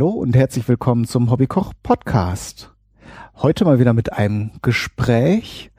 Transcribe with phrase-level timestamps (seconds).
[0.00, 2.72] Hallo und herzlich willkommen zum Hobbykoch Podcast.
[3.36, 5.70] Heute mal wieder mit einem Gespräch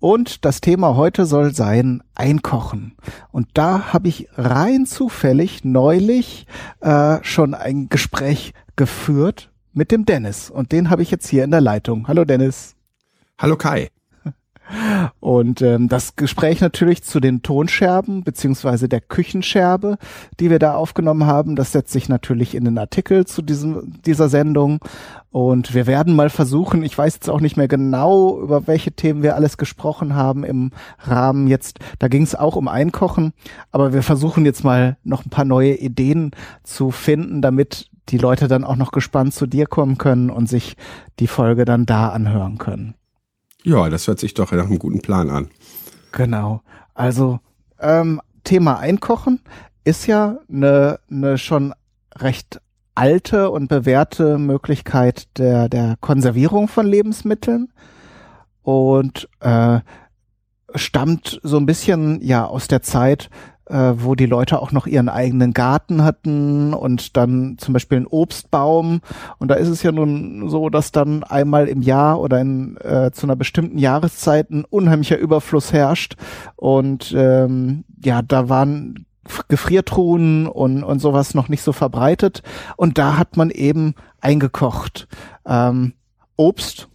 [0.00, 2.96] und das Thema heute soll sein Einkochen.
[3.30, 6.48] Und da habe ich rein zufällig neulich
[6.80, 11.52] äh, schon ein Gespräch geführt mit dem Dennis und den habe ich jetzt hier in
[11.52, 12.08] der Leitung.
[12.08, 12.74] Hallo Dennis.
[13.38, 13.90] Hallo Kai.
[15.20, 19.98] Und ähm, das Gespräch natürlich zu den Tonscherben beziehungsweise der Küchenscherbe,
[20.40, 24.28] die wir da aufgenommen haben, das setzt sich natürlich in den Artikel zu diesem, dieser
[24.28, 24.80] Sendung.
[25.30, 29.22] Und wir werden mal versuchen, ich weiß jetzt auch nicht mehr genau, über welche Themen
[29.22, 31.78] wir alles gesprochen haben im Rahmen jetzt.
[31.98, 33.32] Da ging es auch um Einkochen,
[33.70, 36.30] aber wir versuchen jetzt mal noch ein paar neue Ideen
[36.62, 40.76] zu finden, damit die Leute dann auch noch gespannt zu dir kommen können und sich
[41.18, 42.94] die Folge dann da anhören können.
[43.68, 45.50] Ja, das hört sich doch nach einem guten Plan an.
[46.12, 46.62] Genau.
[46.94, 47.38] Also
[47.78, 49.42] ähm, Thema Einkochen
[49.84, 51.74] ist ja eine, eine schon
[52.16, 52.62] recht
[52.94, 57.70] alte und bewährte Möglichkeit der, der Konservierung von Lebensmitteln
[58.62, 59.80] und äh,
[60.74, 63.28] stammt so ein bisschen ja aus der Zeit,
[63.68, 68.06] äh, wo die Leute auch noch ihren eigenen Garten hatten und dann zum Beispiel einen
[68.06, 69.00] Obstbaum.
[69.38, 73.10] Und da ist es ja nun so, dass dann einmal im Jahr oder in, äh,
[73.12, 76.16] zu einer bestimmten Jahreszeit ein unheimlicher Überfluss herrscht.
[76.56, 79.06] Und ähm, ja, da waren
[79.48, 82.42] Gefriertruhen und, und sowas noch nicht so verbreitet.
[82.76, 85.06] Und da hat man eben eingekocht.
[85.46, 85.92] Ähm,
[86.36, 86.88] Obst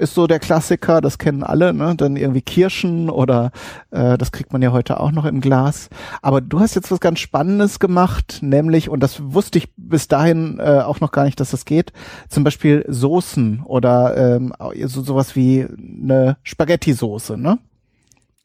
[0.00, 1.94] ist so der Klassiker, das kennen alle, ne?
[1.96, 3.52] Dann irgendwie Kirschen oder
[3.90, 5.90] äh, das kriegt man ja heute auch noch im Glas.
[6.22, 10.58] Aber du hast jetzt was ganz Spannendes gemacht, nämlich, und das wusste ich bis dahin
[10.58, 11.92] äh, auch noch gar nicht, dass das geht,
[12.28, 14.52] zum Beispiel Soßen oder ähm,
[14.86, 17.58] so sowas wie eine Spaghetti-Soße, ne?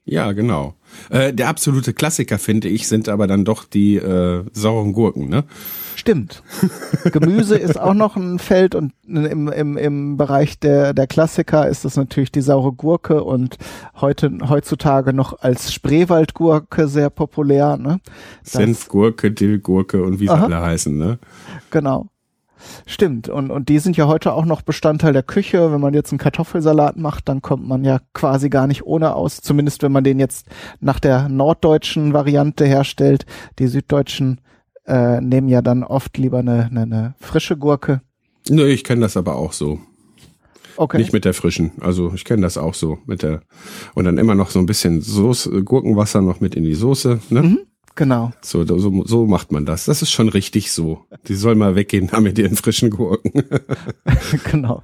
[0.08, 0.76] Ja, genau.
[1.10, 5.46] Äh, der absolute Klassiker, finde ich, sind aber dann doch die äh, sauren Gurken, ne?
[5.96, 6.44] Stimmt.
[7.12, 11.86] Gemüse ist auch noch ein Feld und im, im, im Bereich der, der Klassiker ist
[11.86, 13.58] das natürlich die saure Gurke und
[13.96, 17.78] heute, heutzutage noch als Spreewaldgurke sehr populär.
[17.78, 18.00] Ne?
[18.44, 20.96] Senfgurke, Dillgurke und wie sie alle heißen.
[20.96, 21.18] Ne?
[21.72, 22.10] Genau.
[22.86, 23.30] Stimmt.
[23.30, 25.72] Und, und die sind ja heute auch noch Bestandteil der Küche.
[25.72, 29.42] Wenn man jetzt einen Kartoffelsalat macht, dann kommt man ja quasi gar nicht ohne aus.
[29.42, 30.48] Zumindest wenn man den jetzt
[30.80, 33.26] nach der norddeutschen Variante herstellt.
[33.60, 34.42] Die süddeutschen
[34.86, 38.02] äh, nehmen ja dann oft lieber eine, eine, eine frische Gurke.
[38.50, 39.80] Nö, ich kenne das aber auch so.
[40.78, 40.98] Okay.
[40.98, 41.72] Nicht mit der frischen.
[41.80, 43.42] Also ich kenne das auch so mit der
[43.94, 47.20] und dann immer noch so ein bisschen Soße, Gurkenwasser noch mit in die Soße.
[47.30, 47.44] Ne?
[47.44, 47.60] Mhm,
[47.96, 48.32] genau.
[48.42, 49.86] So, so, so macht man das.
[49.86, 51.06] Das ist schon richtig so.
[51.28, 53.32] Die soll mal weggehen da mit ihren frischen Gurken.
[54.52, 54.84] genau.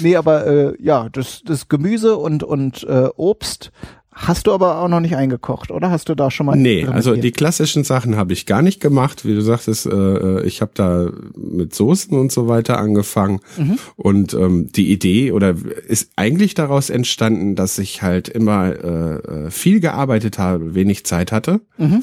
[0.00, 3.72] Nee, aber äh, ja, das, das Gemüse und, und äh, Obst
[4.18, 5.90] Hast du aber auch noch nicht eingekocht, oder?
[5.90, 6.56] Hast du da schon mal?
[6.56, 9.26] Nee, also die klassischen Sachen habe ich gar nicht gemacht.
[9.26, 13.40] Wie du sagtest, äh, äh, ich habe da mit Soßen und so weiter angefangen.
[13.58, 13.78] Mhm.
[13.94, 15.54] Und ähm, die Idee oder
[15.86, 21.30] ist eigentlich daraus entstanden, dass ich halt immer äh, äh viel gearbeitet habe, wenig Zeit
[21.30, 21.60] hatte.
[21.76, 22.02] Mhm.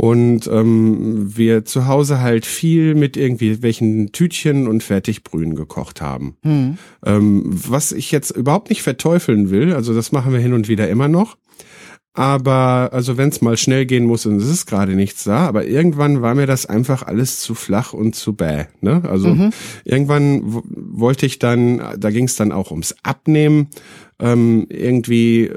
[0.00, 6.36] Und ähm, wir zu Hause halt viel mit irgendwie welchen Tütchen und Fertigbrühen gekocht haben.
[6.44, 6.78] Mhm.
[7.04, 10.88] Ähm, was ich jetzt überhaupt nicht verteufeln will, also das machen wir hin und wieder
[10.88, 11.36] immer noch.
[12.12, 15.66] Aber also wenn es mal schnell gehen muss und es ist gerade nichts da, aber
[15.66, 18.66] irgendwann war mir das einfach alles zu flach und zu bäh.
[18.80, 19.02] Ne?
[19.04, 19.50] Also mhm.
[19.82, 23.66] irgendwann wollte ich dann, da ging es dann auch ums Abnehmen,
[24.20, 25.50] ähm, irgendwie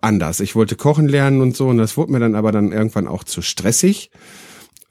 [0.00, 0.40] anders.
[0.40, 3.24] Ich wollte kochen lernen und so und das wurde mir dann aber dann irgendwann auch
[3.24, 4.10] zu stressig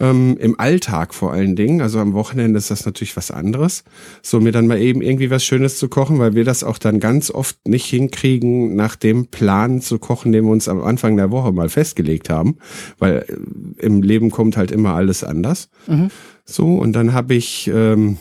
[0.01, 1.81] ähm, im Alltag vor allen Dingen.
[1.81, 3.83] Also am Wochenende ist das natürlich was anderes.
[4.21, 6.99] So mir dann mal eben irgendwie was Schönes zu kochen, weil wir das auch dann
[6.99, 11.31] ganz oft nicht hinkriegen, nach dem Plan zu kochen, den wir uns am Anfang der
[11.31, 12.57] Woche mal festgelegt haben.
[12.97, 15.69] Weil äh, im Leben kommt halt immer alles anders.
[15.87, 16.09] Mhm.
[16.45, 18.17] So, und dann habe ich ähm,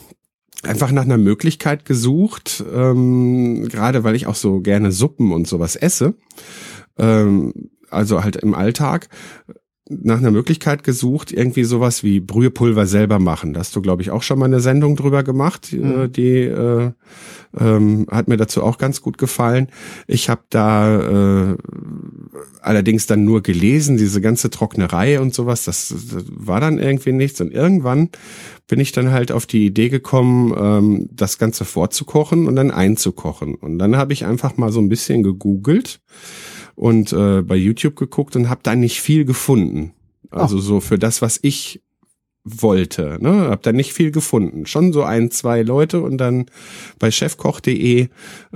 [0.63, 5.75] einfach nach einer Möglichkeit gesucht, ähm, gerade weil ich auch so gerne Suppen und sowas
[5.75, 6.15] esse.
[6.97, 7.53] Ähm,
[7.89, 9.09] also halt im Alltag
[9.89, 13.53] nach einer Möglichkeit gesucht, irgendwie sowas wie Brühepulver selber machen.
[13.53, 15.73] Da hast du, glaube ich, auch schon mal eine Sendung drüber gemacht.
[15.73, 16.11] Mhm.
[16.13, 16.91] Die äh,
[17.59, 19.67] ähm, hat mir dazu auch ganz gut gefallen.
[20.07, 21.57] Ich habe da äh,
[22.61, 27.41] allerdings dann nur gelesen, diese ganze Trocknerei und sowas, das, das war dann irgendwie nichts.
[27.41, 28.09] Und irgendwann
[28.67, 33.55] bin ich dann halt auf die Idee gekommen, ähm, das Ganze vorzukochen und dann einzukochen.
[33.55, 35.99] Und dann habe ich einfach mal so ein bisschen gegoogelt
[36.75, 39.93] und äh, bei YouTube geguckt und habe da nicht viel gefunden.
[40.29, 40.61] Also oh.
[40.61, 41.81] so für das, was ich
[42.43, 43.17] wollte.
[43.21, 43.49] Ne?
[43.49, 44.65] Hab da nicht viel gefunden.
[44.65, 46.47] Schon so ein, zwei Leute und dann
[46.97, 48.07] bei chefkoch.de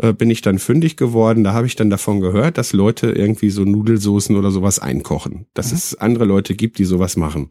[0.02, 1.44] äh, bin ich dann fündig geworden.
[1.44, 5.46] Da habe ich dann davon gehört, dass Leute irgendwie so Nudelsoßen oder sowas einkochen.
[5.54, 5.78] Dass mhm.
[5.78, 7.50] es andere Leute gibt, die sowas machen.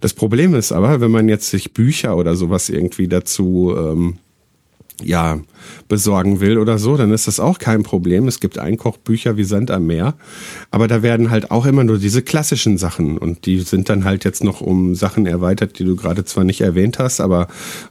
[0.00, 4.18] Das Problem ist aber, wenn man jetzt sich Bücher oder sowas irgendwie dazu ähm,
[5.02, 5.38] ja,
[5.88, 8.28] besorgen will oder so, dann ist das auch kein Problem.
[8.28, 10.14] Es gibt Einkochbücher wie Sand am Meer,
[10.70, 14.24] aber da werden halt auch immer nur diese klassischen Sachen und die sind dann halt
[14.24, 17.48] jetzt noch um Sachen erweitert, die du gerade zwar nicht erwähnt hast, aber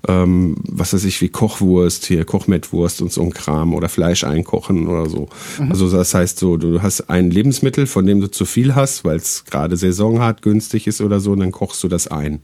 [0.07, 4.87] ähm, was weiß ich, wie Kochwurst hier, Kochmettwurst und so ein Kram oder Fleisch einkochen
[4.87, 5.29] oder so.
[5.59, 5.71] Mhm.
[5.71, 9.17] Also das heißt so, du hast ein Lebensmittel, von dem du zu viel hast, weil
[9.17, 12.39] es gerade saisonhart günstig ist oder so, und dann kochst du das ein.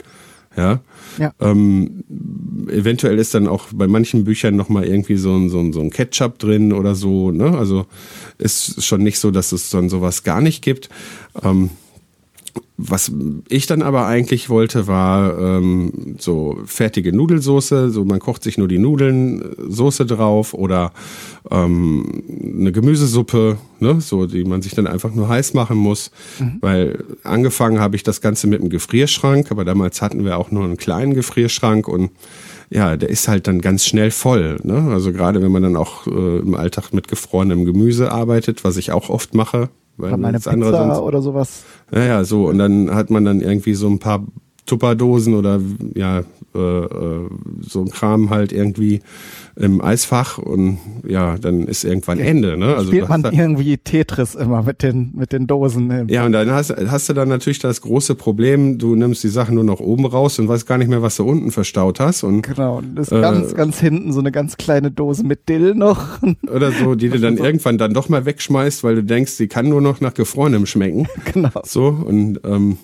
[0.57, 0.81] Ja.
[1.17, 1.33] ja.
[1.39, 2.03] Ähm,
[2.69, 5.89] eventuell ist dann auch bei manchen Büchern nochmal irgendwie so ein, so, ein, so ein
[5.89, 7.31] Ketchup drin oder so.
[7.31, 7.57] Ne?
[7.57, 7.85] Also
[8.37, 10.89] ist schon nicht so, dass es dann sowas gar nicht gibt.
[11.41, 11.69] Ähm,
[12.77, 13.11] was
[13.47, 17.91] ich dann aber eigentlich wollte, war ähm, so fertige Nudelsoße.
[17.91, 20.91] So man kocht sich nur die Nudeln, Soße drauf oder
[21.49, 26.11] ähm, eine Gemüsesuppe, ne, so die man sich dann einfach nur heiß machen muss.
[26.39, 26.57] Mhm.
[26.61, 30.63] Weil angefangen habe ich das Ganze mit einem Gefrierschrank, aber damals hatten wir auch nur
[30.63, 32.11] einen kleinen Gefrierschrank und
[32.71, 34.57] ja, der ist halt dann ganz schnell voll.
[34.63, 34.89] Ne?
[34.91, 38.91] Also gerade wenn man dann auch äh, im Alltag mit gefrorenem Gemüse arbeitet, was ich
[38.91, 41.63] auch oft mache, weil meine Pizza sonst, oder sowas.
[41.91, 42.47] Ja, ja, so.
[42.47, 44.25] Und dann hat man dann irgendwie so ein paar
[44.65, 45.59] Tupperdosen oder
[45.95, 49.01] ja, so ein Kram halt irgendwie
[49.55, 52.57] im Eisfach und ja, dann ist irgendwann Ende.
[52.57, 52.75] Ne?
[52.75, 56.07] Also Spielt man irgendwie Tetris immer mit den mit den Dosen.
[56.09, 59.55] Ja, und dann hast, hast du dann natürlich das große Problem, du nimmst die Sachen
[59.55, 62.23] nur noch oben raus und weißt gar nicht mehr, was du unten verstaut hast.
[62.23, 65.75] Und, genau, und ist äh, ganz, ganz hinten so eine ganz kleine Dose mit Dill
[65.75, 66.19] noch.
[66.53, 67.43] Oder so, die du dann so.
[67.51, 71.07] irgendwann dann doch mal wegschmeißt, weil du denkst, die kann nur noch nach gefrorenem schmecken.
[71.33, 71.49] Genau.
[71.63, 72.77] So, und ähm,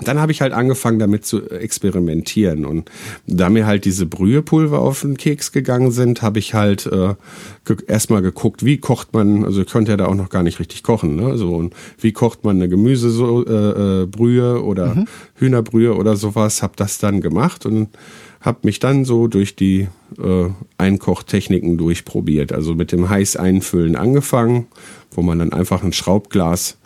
[0.00, 2.90] dann habe ich halt angefangen damit zu experimentieren und
[3.26, 7.14] da mir halt diese Brühepulver auf den Keks gegangen sind, habe ich halt äh,
[7.64, 10.60] ge erstmal geguckt, wie kocht man, also ich konnte ja da auch noch gar nicht
[10.60, 11.36] richtig kochen, ne?
[11.36, 14.06] So und wie kocht man eine Gemüsebrühe
[14.42, 15.06] äh, äh oder mhm.
[15.34, 17.88] Hühnerbrühe oder sowas, habe das dann gemacht und
[18.40, 20.48] habe mich dann so durch die äh,
[20.78, 24.68] Einkochtechniken durchprobiert, also mit dem heiß einfüllen angefangen,
[25.10, 26.77] wo man dann einfach ein Schraubglas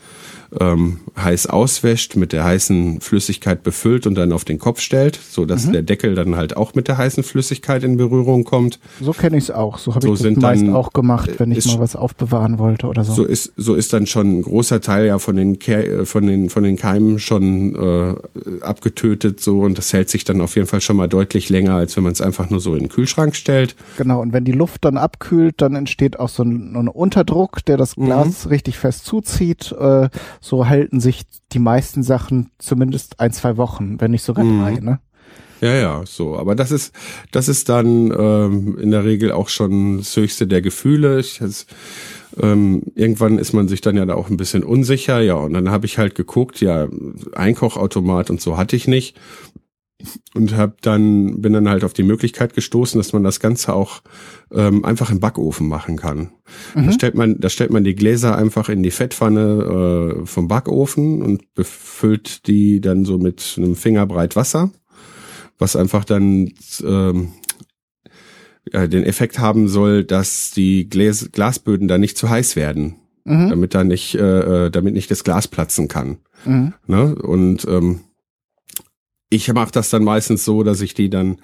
[0.61, 5.45] ähm, heiß auswäscht, mit der heißen Flüssigkeit befüllt und dann auf den Kopf stellt, so
[5.45, 5.73] dass mhm.
[5.73, 8.79] der Deckel dann halt auch mit der heißen Flüssigkeit in Berührung kommt.
[9.01, 9.79] So kenne ich es auch.
[9.79, 12.87] So habe so ich das meist dann, auch gemacht, wenn ich mal was aufbewahren wollte
[12.87, 13.15] oder so.
[13.15, 16.51] So ist so ist dann schon ein großer Teil ja von den Ke von den
[16.51, 18.15] von den Keimen schon äh,
[18.61, 21.97] abgetötet so und das hält sich dann auf jeden Fall schon mal deutlich länger, als
[21.97, 23.75] wenn man es einfach nur so in den Kühlschrank stellt.
[23.97, 24.21] Genau.
[24.21, 27.97] Und wenn die Luft dann abkühlt, dann entsteht auch so ein, ein Unterdruck, der das
[27.97, 28.07] mhm.
[28.07, 28.51] Glas mhm.
[28.51, 29.73] richtig fest zuzieht.
[29.73, 30.09] Äh,
[30.43, 31.23] so halten sich
[31.53, 34.85] die meisten Sachen zumindest ein, zwei Wochen, wenn nicht sogar drei, mhm.
[34.85, 35.01] ne?
[35.61, 36.37] Ja, ja, so.
[36.37, 36.93] Aber das ist,
[37.31, 41.21] das ist dann ähm, in der Regel auch schon das höchste der Gefühle.
[41.21, 41.67] Ich, das,
[42.41, 45.35] ähm, irgendwann ist man sich dann ja da auch ein bisschen unsicher, ja.
[45.35, 46.89] Und dann habe ich halt geguckt, ja,
[47.35, 49.17] Einkochautomat und so hatte ich nicht
[50.35, 54.03] und hab dann bin dann halt auf die Möglichkeit gestoßen, dass man das Ganze auch
[54.53, 56.31] ähm, einfach im Backofen machen kann.
[56.75, 56.87] Mhm.
[56.87, 61.23] Da stellt man da stellt man die Gläser einfach in die Fettpfanne äh, vom Backofen
[61.23, 64.71] und befüllt die dann so mit einem Fingerbreit Wasser,
[65.59, 66.53] was einfach dann
[66.85, 67.33] ähm,
[68.71, 73.51] äh, den Effekt haben soll, dass die Gläs Glasböden da nicht zu heiß werden, mhm.
[73.51, 76.19] damit da nicht äh, äh damit nicht das Glas platzen kann.
[76.45, 76.75] Mhm.
[76.87, 77.15] Ne?
[77.15, 78.01] Und ähm,
[79.33, 81.39] ich mache das dann meistens so, dass ich die dann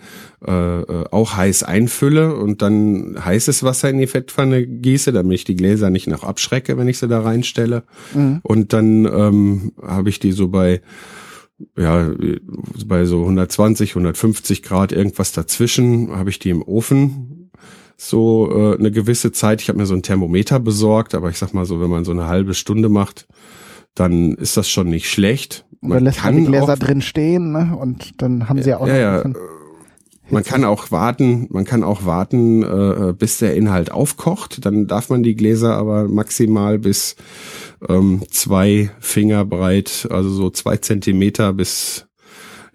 [0.47, 5.45] äh, äh, auch heiß einfülle und dann heißes Wasser in die Fettpfanne gieße, damit ich
[5.45, 7.85] die Gläser nicht noch abschrecke, wenn ich sie da reinstelle.
[8.15, 8.41] Mhm.
[8.43, 10.83] Und dann ähm, habe ich die so bei
[11.77, 12.11] ja
[12.87, 17.51] bei so 120, 150 Grad irgendwas dazwischen habe ich die im Ofen
[17.97, 19.63] so äh, eine gewisse Zeit.
[19.63, 22.13] Ich habe mir so ein Thermometer besorgt, aber ich sag mal so, wenn man so
[22.13, 23.27] eine halbe Stunde macht,
[23.99, 25.65] dann ist das schon nicht schlecht.
[25.81, 27.77] Man Oder lässt kann man die Gläser auch, drin stehen, ne?
[27.79, 29.23] Und dann haben sie ja auch ja, ja.
[30.31, 34.65] Man kann auch warten, man kann auch warten, äh, bis der Inhalt aufkocht.
[34.65, 37.17] Dann darf man die Gläser aber maximal bis
[37.89, 42.08] ähm, zwei Finger breit, also so zwei Zentimeter bis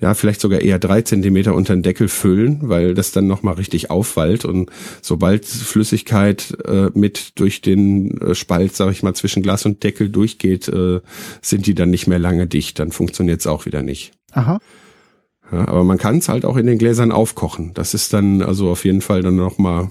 [0.03, 3.89] ja, vielleicht sogar eher drei Zentimeter unter den Deckel füllen, weil das dann nochmal richtig
[3.89, 4.69] aufwallt und
[5.01, 10.09] sobald Flüssigkeit äh, mit durch den äh, Spalt, sag ich mal, zwischen Glas und Deckel
[10.09, 10.99] durchgeht, äh,
[11.41, 14.11] sind die dann nicht mehr lange dicht, dann funktioniert es auch wieder nicht.
[14.33, 14.59] Aha.
[15.49, 17.73] Ja, aber man kann es halt auch in den Gläsern aufkochen.
[17.73, 19.89] Das ist dann also auf jeden Fall dann nochmal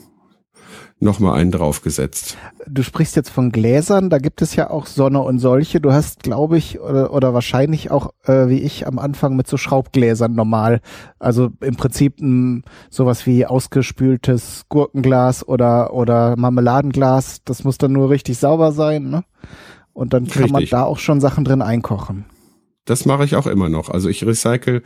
[1.02, 2.36] nochmal einen draufgesetzt.
[2.66, 5.80] Du sprichst jetzt von Gläsern, da gibt es ja auch Sonne und solche.
[5.80, 9.56] Du hast, glaube ich, oder, oder wahrscheinlich auch, äh, wie ich am Anfang mit so
[9.56, 10.80] Schraubgläsern normal.
[11.18, 17.42] Also im Prinzip m, sowas wie ausgespültes Gurkenglas oder, oder Marmeladenglas.
[17.44, 19.24] Das muss dann nur richtig sauber sein, ne?
[19.92, 20.52] Und dann kann richtig.
[20.52, 22.24] man da auch schon Sachen drin einkochen.
[22.84, 23.90] Das mache ich auch immer noch.
[23.90, 24.82] Also ich recycle,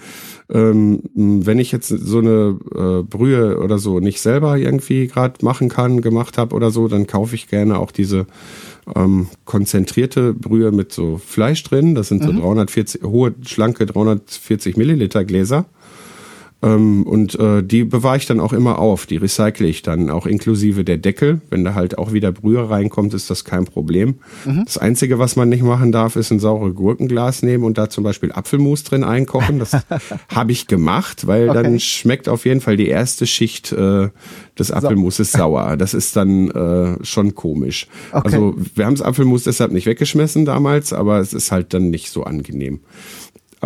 [0.51, 5.71] ähm, wenn ich jetzt so eine äh, Brühe oder so nicht selber irgendwie gerade machen
[5.71, 8.27] kann, gemacht habe oder so, dann kaufe ich gerne auch diese
[8.95, 11.95] ähm, konzentrierte Brühe mit so Fleisch drin.
[11.95, 12.41] Das sind so mhm.
[12.41, 15.65] 340 hohe, schlanke 340 Milliliter Gläser.
[16.63, 19.07] Ähm, und äh, die bewahre ich dann auch immer auf.
[19.07, 21.43] Die recycle ich dann auch inklusive der Deckel.
[21.51, 24.17] Wenn da halt auch wieder Brühe reinkommt, ist das kein Problem.
[24.47, 24.65] Mhm.
[24.65, 28.05] Das Einzige, was man nicht machen darf, ist ein saure Gurkenglas nehmen und da zum
[28.05, 29.59] Beispiel Apfelmus drin einkochen.
[29.59, 29.73] Das
[30.35, 31.63] habe ich gemacht, weil okay.
[31.63, 34.09] dann schmeckt auf jeden Fall die erste Schicht äh,
[34.59, 35.77] des Apfelmuses sauer.
[35.77, 37.87] Das ist dann äh, schon komisch.
[38.13, 38.23] Okay.
[38.25, 42.11] Also wir haben das Apfelmus deshalb nicht weggeschmissen damals, aber es ist halt dann nicht
[42.11, 42.81] so angenehm.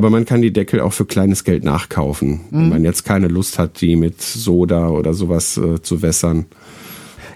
[0.01, 2.59] Aber man kann die Deckel auch für kleines Geld nachkaufen, mhm.
[2.59, 6.47] wenn man jetzt keine Lust hat, die mit Soda oder sowas äh, zu wässern.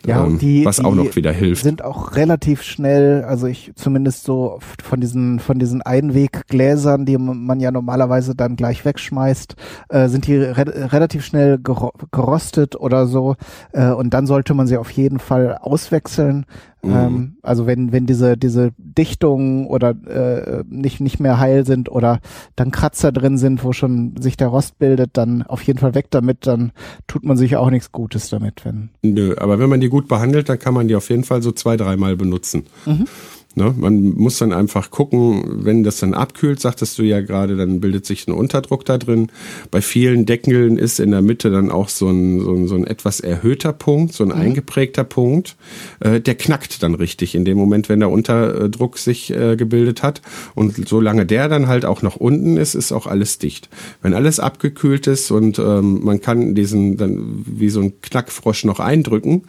[0.06, 1.62] Ja, ähm, die, was auch noch wieder hilft.
[1.62, 7.60] Sind auch relativ schnell, also ich zumindest so von diesen von diesen Einweggläsern, die man
[7.60, 9.56] ja normalerweise dann gleich wegschmeißt,
[9.90, 13.36] äh, sind die re relativ schnell gerostet oder so.
[13.72, 16.46] Äh, und dann sollte man sie auf jeden Fall auswechseln.
[16.84, 16.94] Mhm.
[16.94, 22.20] Ähm, also wenn wenn diese diese Dichtungen oder äh, nicht nicht mehr heil sind oder
[22.56, 26.06] dann Kratzer drin sind, wo schon sich der Rost bildet, dann auf jeden Fall weg
[26.10, 26.46] damit.
[26.46, 26.72] Dann
[27.06, 28.90] tut man sich auch nichts Gutes damit, wenn.
[29.02, 31.52] Nö, aber wenn man die gut behandelt, dann kann man die auf jeden Fall so
[31.52, 32.64] zwei dreimal benutzen.
[32.86, 33.06] Mhm.
[33.56, 33.74] Ne?
[33.76, 38.04] Man muss dann einfach gucken, wenn das dann abkühlt, sagtest du ja gerade, dann bildet
[38.04, 39.28] sich ein Unterdruck da drin.
[39.70, 42.86] Bei vielen Deckeln ist in der Mitte dann auch so ein, so ein, so ein
[42.86, 44.40] etwas erhöhter Punkt, so ein mhm.
[44.40, 45.56] eingeprägter Punkt.
[46.00, 50.20] Äh, der knackt dann richtig in dem Moment, wenn der Unterdruck sich äh, gebildet hat.
[50.54, 53.68] Und solange der dann halt auch noch unten ist, ist auch alles dicht.
[54.02, 58.80] Wenn alles abgekühlt ist und ähm, man kann diesen dann wie so ein Knackfrosch noch
[58.80, 59.42] eindrücken,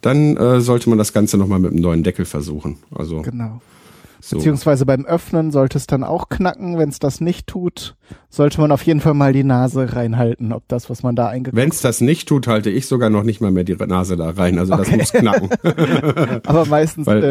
[0.00, 2.78] dann äh, sollte man das Ganze nochmal mit einem neuen Deckel versuchen.
[2.94, 3.51] Also genau.
[4.24, 4.36] So.
[4.36, 6.78] Beziehungsweise beim Öffnen sollte es dann auch knacken.
[6.78, 7.96] Wenn es das nicht tut,
[8.30, 11.60] sollte man auf jeden Fall mal die Nase reinhalten, ob das, was man da eingeguckt
[11.60, 14.30] Wenn es das nicht tut, halte ich sogar noch nicht mal mehr die Nase da
[14.30, 14.60] rein.
[14.60, 14.96] Also okay.
[14.96, 15.48] das muss knacken.
[16.46, 17.24] Aber meistens Weil,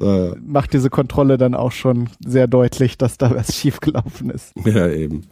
[0.00, 4.54] äh, äh, macht diese Kontrolle dann auch schon sehr deutlich, dass da was schiefgelaufen ist.
[4.64, 5.24] Ja, eben.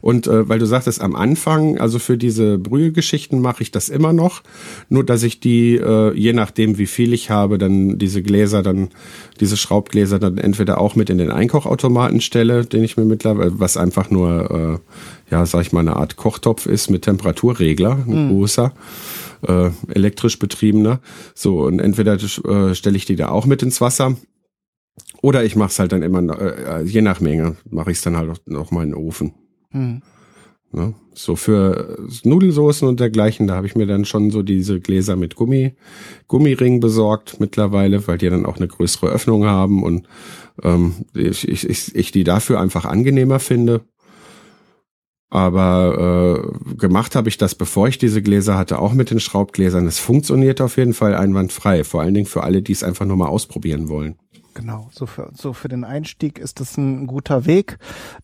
[0.00, 4.12] Und äh, weil du sagtest am Anfang, also für diese Brühegeschichten mache ich das immer
[4.12, 4.42] noch,
[4.88, 8.90] nur dass ich die, äh, je nachdem wie viel ich habe, dann diese Gläser, dann
[9.40, 13.76] diese Schraubgläser dann entweder auch mit in den Einkochautomaten stelle, den ich mir mittlerweile, was
[13.76, 14.80] einfach nur,
[15.30, 18.30] äh, ja, sag ich mal, eine Art Kochtopf ist mit Temperaturregler, ein mhm.
[18.30, 18.72] großer.
[19.46, 20.98] Äh, elektrisch betriebener.
[21.32, 24.16] So, und entweder äh, stelle ich die da auch mit ins Wasser
[25.22, 28.16] oder ich mache es halt dann immer, äh, je nach Menge, mache ich es dann
[28.16, 29.34] halt noch, noch mal in den Ofen.
[29.72, 30.02] Mhm.
[30.70, 30.94] Ne?
[31.14, 35.34] So für Nudelsoßen und dergleichen, da habe ich mir dann schon so diese Gläser mit
[35.34, 35.74] Gummi,
[36.26, 40.06] Gummiring besorgt mittlerweile, weil die dann auch eine größere Öffnung haben und
[40.62, 43.82] ähm, ich, ich, ich die dafür einfach angenehmer finde.
[45.30, 49.86] Aber äh, gemacht habe ich das, bevor ich diese Gläser hatte, auch mit den Schraubgläsern.
[49.86, 53.16] Es funktioniert auf jeden Fall einwandfrei, vor allen Dingen für alle, die es einfach nur
[53.18, 54.16] mal ausprobieren wollen.
[54.58, 57.78] Genau, so für, so für den Einstieg ist das ein guter Weg,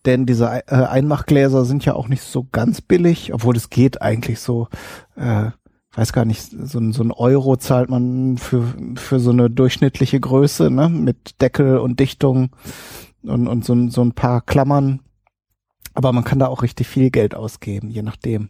[0.04, 4.40] denn diese äh, Einmachgläser sind ja auch nicht so ganz billig, obwohl es geht eigentlich
[4.40, 4.66] so,
[5.14, 5.52] äh,
[5.92, 8.64] weiß gar nicht, so, so ein Euro zahlt man für,
[8.96, 12.50] für so eine durchschnittliche Größe, ne, mit Deckel und Dichtung
[13.22, 15.02] und, und so, so ein paar Klammern
[15.94, 18.48] aber man kann da auch richtig viel Geld ausgeben, je nachdem.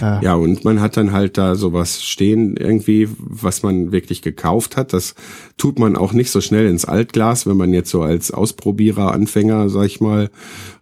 [0.00, 4.76] Äh ja, und man hat dann halt da sowas stehen irgendwie, was man wirklich gekauft
[4.76, 4.92] hat.
[4.92, 5.16] Das
[5.56, 9.68] tut man auch nicht so schnell ins Altglas, wenn man jetzt so als Ausprobierer, Anfänger,
[9.68, 10.30] sag ich mal,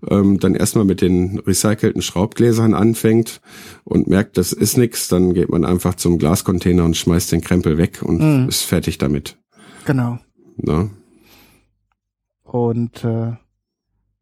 [0.09, 3.41] ähm, dann erstmal mit den recycelten Schraubgläsern anfängt
[3.85, 7.79] und merkt, das ist nix, dann geht man einfach zum Glascontainer und schmeißt den Krempel
[7.79, 8.49] weg und mhm.
[8.49, 9.39] ist fertig damit.
[9.87, 10.19] Genau.
[10.57, 10.91] Na?
[12.43, 13.33] Und äh,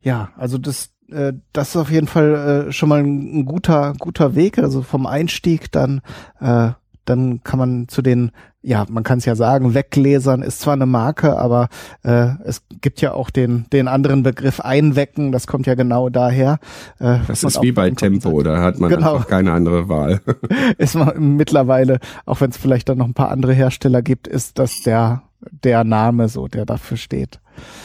[0.01, 3.95] ja, also das äh, das ist auf jeden Fall äh, schon mal ein, ein, guter,
[3.99, 4.59] guter Weg.
[4.59, 6.00] Also vom Einstieg dann,
[6.40, 6.71] äh,
[7.04, 8.31] dann kann man zu den,
[8.62, 11.69] ja, man kann es ja sagen, Weggläsern ist zwar eine Marke, aber
[12.04, 16.59] äh, es gibt ja auch den, den anderen Begriff Einwecken, das kommt ja genau daher.
[17.00, 19.14] Äh, das ist wie bei Tempo, da hat man genau.
[19.14, 20.21] einfach keine andere Wahl.
[20.78, 24.59] ist man mittlerweile, auch wenn es vielleicht dann noch ein paar andere Hersteller gibt, ist
[24.59, 25.23] das der,
[25.64, 27.40] der Name so, der dafür steht.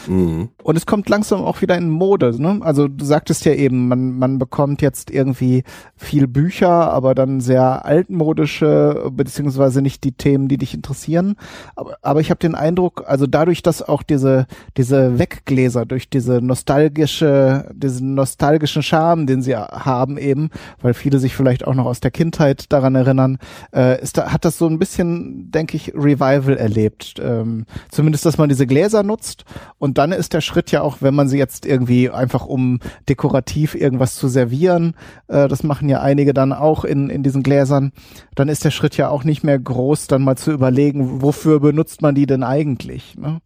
[0.07, 0.49] Mhm.
[0.63, 2.41] Und es kommt langsam auch wieder in Mode.
[2.41, 2.59] Ne?
[2.61, 5.63] Also du sagtest ja eben, man, man bekommt jetzt irgendwie
[5.95, 11.35] viel Bücher, aber dann sehr altmodische, beziehungsweise nicht die Themen, die dich interessieren.
[11.75, 16.41] Aber, aber ich habe den Eindruck, also dadurch, dass auch diese, diese Weggläser, durch diese
[16.41, 20.49] nostalgische, diesen nostalgischen Charme, den sie haben eben,
[20.81, 23.37] weil viele sich vielleicht auch noch aus der Kindheit daran erinnern,
[23.73, 27.15] äh, ist da, hat das so ein bisschen, denke ich, Revival erlebt.
[27.21, 29.45] Ähm, zumindest, dass man diese Gläser nutzt
[29.77, 33.75] Und dann ist der Schritt ja auch, wenn man sie jetzt irgendwie einfach um dekorativ
[33.75, 34.95] irgendwas zu servieren,
[35.27, 37.91] äh, das machen ja einige dann auch in, in diesen Gläsern,
[38.35, 42.01] dann ist der Schritt ja auch nicht mehr groß, dann mal zu überlegen, wofür benutzt
[42.01, 43.15] man die denn eigentlich.
[43.17, 43.39] Ne?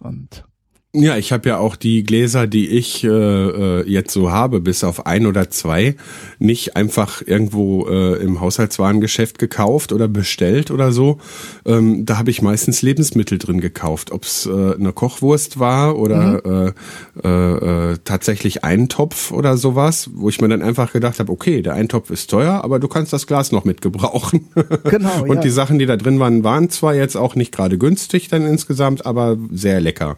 [0.00, 0.44] Und
[0.94, 4.84] ja, ich habe ja auch die Gläser, die ich äh, äh, jetzt so habe, bis
[4.84, 5.96] auf ein oder zwei,
[6.38, 11.18] nicht einfach irgendwo äh, im Haushaltswarengeschäft gekauft oder bestellt oder so.
[11.66, 16.72] Ähm, da habe ich meistens Lebensmittel drin gekauft, ob's äh, eine Kochwurst war oder mhm.
[17.22, 21.60] äh, äh, äh, tatsächlich Eintopf oder sowas, wo ich mir dann einfach gedacht habe, okay,
[21.60, 24.48] der Eintopf ist teuer, aber du kannst das Glas noch mitgebrauchen.
[24.84, 25.22] Genau.
[25.22, 25.40] Und ja.
[25.40, 29.06] die Sachen, die da drin waren, waren zwar jetzt auch nicht gerade günstig dann insgesamt,
[29.06, 30.16] aber sehr lecker.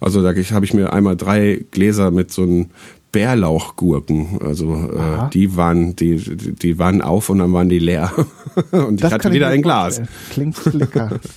[0.00, 2.66] Also da habe ich mir einmal drei Gläser mit so einem
[3.12, 4.40] Bärlauchgurken.
[4.44, 8.12] Also äh, die waren die die waren auf und dann waren die leer
[8.70, 10.02] und das ich hatte wieder ein Glas.
[10.30, 11.18] Klingt lecker.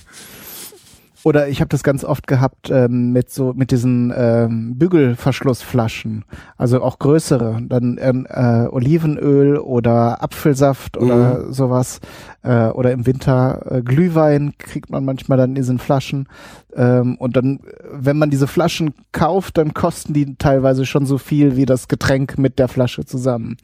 [1.24, 6.24] Oder ich habe das ganz oft gehabt ähm, mit so mit diesen ähm, Bügelverschlussflaschen,
[6.56, 11.52] also auch größere, dann ähm, äh, Olivenöl oder Apfelsaft oder mhm.
[11.52, 12.00] sowas
[12.42, 16.26] äh, oder im Winter äh, Glühwein kriegt man manchmal dann in diesen Flaschen
[16.74, 17.60] ähm, und dann,
[17.90, 22.38] wenn man diese Flaschen kauft, dann kosten die teilweise schon so viel wie das Getränk
[22.38, 23.56] mit der Flasche zusammen.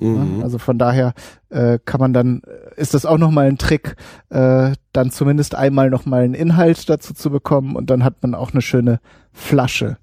[0.00, 0.40] Mhm.
[0.42, 1.14] Also von daher
[1.48, 2.42] äh, kann man dann,
[2.76, 3.96] ist das auch nochmal ein Trick,
[4.30, 8.52] äh, dann zumindest einmal nochmal einen Inhalt dazu zu bekommen und dann hat man auch
[8.52, 9.00] eine schöne
[9.32, 9.98] Flasche.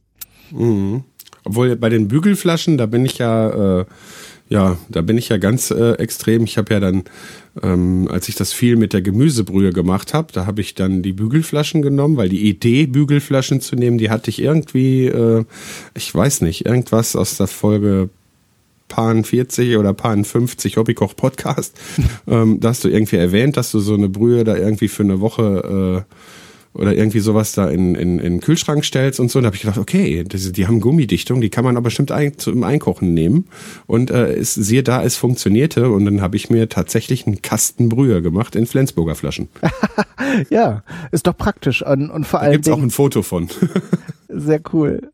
[0.52, 1.04] Mhm.
[1.46, 3.86] Obwohl bei den Bügelflaschen, da bin ich ja äh,
[4.50, 6.44] ja, da bin ich ja ganz äh, extrem.
[6.44, 7.04] Ich habe ja dann,
[7.62, 11.14] ähm, als ich das viel mit der Gemüsebrühe gemacht habe, da habe ich dann die
[11.14, 15.46] Bügelflaschen genommen, weil die Idee, Bügelflaschen zu nehmen, die hatte ich irgendwie, äh,
[15.96, 18.10] ich weiß nicht, irgendwas aus der Folge
[18.90, 21.76] Pan 40 oder Pan 50 Hobbykoch Podcast.
[22.28, 25.20] ähm, da hast du irgendwie erwähnt, dass du so eine Brühe da irgendwie für eine
[25.20, 26.14] Woche äh,
[26.74, 29.40] oder irgendwie sowas da in, in, in den Kühlschrank stellst und so.
[29.40, 32.12] Und da habe ich gedacht, okay, das, die haben Gummidichtung, die kann man aber bestimmt
[32.12, 33.46] ein, zum Einkochen nehmen.
[33.86, 35.90] Und äh, es, siehe da, es funktionierte.
[35.90, 39.50] Und dann habe ich mir tatsächlich einen Kasten Brühe gemacht in Flensburger Flaschen.
[40.50, 41.86] ja, ist doch praktisch.
[41.86, 42.52] Und, und vor allem.
[42.52, 43.50] Da gibt's auch ein Foto von.
[44.28, 45.13] sehr cool.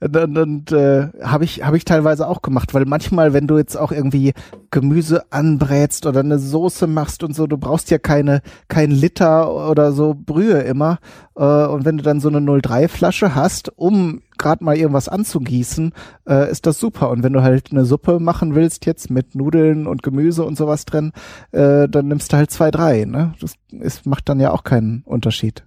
[0.00, 3.76] Und, und äh, habe ich habe ich teilweise auch gemacht, weil manchmal, wenn du jetzt
[3.76, 4.32] auch irgendwie
[4.70, 9.92] Gemüse anbrätst oder eine Soße machst und so, du brauchst ja keine kein Liter oder
[9.92, 10.98] so Brühe immer.
[11.36, 15.92] Äh, und wenn du dann so eine 03 Flasche hast, um gerade mal irgendwas anzugießen,
[16.26, 17.10] äh, ist das super.
[17.10, 20.86] Und wenn du halt eine Suppe machen willst jetzt mit Nudeln und Gemüse und sowas
[20.86, 21.12] drin,
[21.52, 23.04] äh, dann nimmst du halt zwei drei.
[23.04, 25.66] Ne, das ist, macht dann ja auch keinen Unterschied.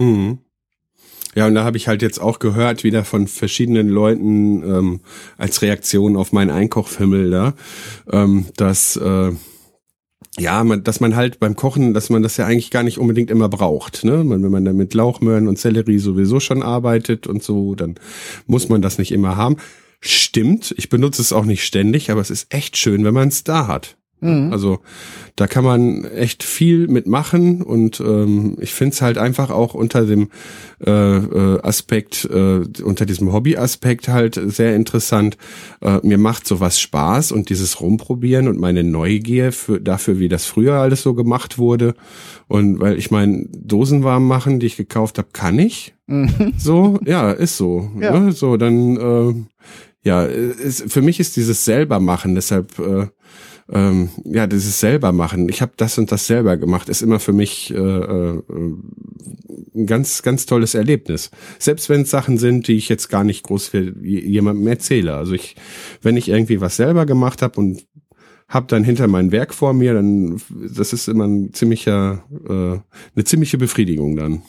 [0.00, 0.40] Mhm.
[1.36, 5.00] Ja, und da habe ich halt jetzt auch gehört, wieder von verschiedenen Leuten ähm,
[5.36, 7.54] als Reaktion auf meinen Einkochfimmel da,
[8.10, 9.32] ähm, dass äh,
[10.38, 13.30] ja, man, dass man halt beim Kochen, dass man das ja eigentlich gar nicht unbedingt
[13.30, 14.02] immer braucht.
[14.02, 14.24] Ne?
[14.26, 17.96] Wenn man da mit Lauchmöhren und Sellerie sowieso schon arbeitet und so, dann
[18.46, 19.56] muss man das nicht immer haben.
[20.00, 23.44] Stimmt, ich benutze es auch nicht ständig, aber es ist echt schön, wenn man es
[23.44, 23.98] da hat.
[24.20, 24.52] Mhm.
[24.52, 24.78] Also
[25.36, 30.06] da kann man echt viel mitmachen und ähm, ich finde es halt einfach auch unter
[30.06, 30.30] dem
[30.84, 35.36] äh, äh, Aspekt, äh, unter diesem Hobby-Aspekt halt sehr interessant.
[35.82, 40.46] Äh, mir macht sowas Spaß und dieses Rumprobieren und meine Neugier für, dafür, wie das
[40.46, 41.94] früher alles so gemacht wurde.
[42.48, 45.94] Und weil ich meine, Dosen warm machen, die ich gekauft habe, kann ich.
[46.06, 46.54] Mhm.
[46.56, 47.90] So, ja, ist so.
[48.00, 48.18] Ja.
[48.18, 48.32] Ne?
[48.32, 49.34] So, dann äh,
[50.04, 53.08] ja, ist, für mich ist dieses selber machen, deshalb äh,
[53.72, 55.48] ähm, ja, dieses selber machen.
[55.48, 58.42] Ich habe das und das selber gemacht, ist immer für mich äh, äh,
[59.74, 61.30] ein ganz, ganz tolles Erlebnis.
[61.58, 65.14] Selbst wenn es Sachen sind, die ich jetzt gar nicht groß für jemandem erzähle.
[65.16, 65.56] Also ich,
[66.02, 67.86] wenn ich irgendwie was selber gemacht habe und
[68.48, 72.78] hab dann hinter mein Werk vor mir, dann das ist immer ein ziemlicher, äh,
[73.16, 74.42] eine ziemliche Befriedigung dann.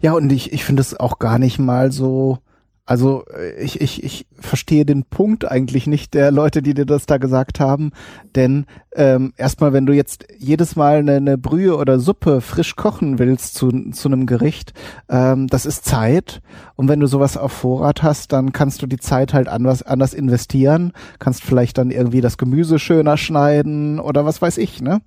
[0.00, 2.38] Ja, und ich, ich finde es auch gar nicht mal so
[2.86, 7.06] also äh, ich, ich, ich verstehe den Punkt eigentlich nicht der Leute, die dir das
[7.06, 7.92] da gesagt haben.
[8.34, 13.18] Denn ähm, erstmal, wenn du jetzt jedes Mal eine, eine Brühe oder Suppe frisch kochen
[13.18, 14.74] willst zu, zu einem Gericht,
[15.08, 16.42] ähm, das ist Zeit.
[16.76, 20.12] Und wenn du sowas auf Vorrat hast, dann kannst du die Zeit halt anders, anders
[20.12, 25.00] investieren, kannst vielleicht dann irgendwie das Gemüse schöner schneiden oder was weiß ich, ne?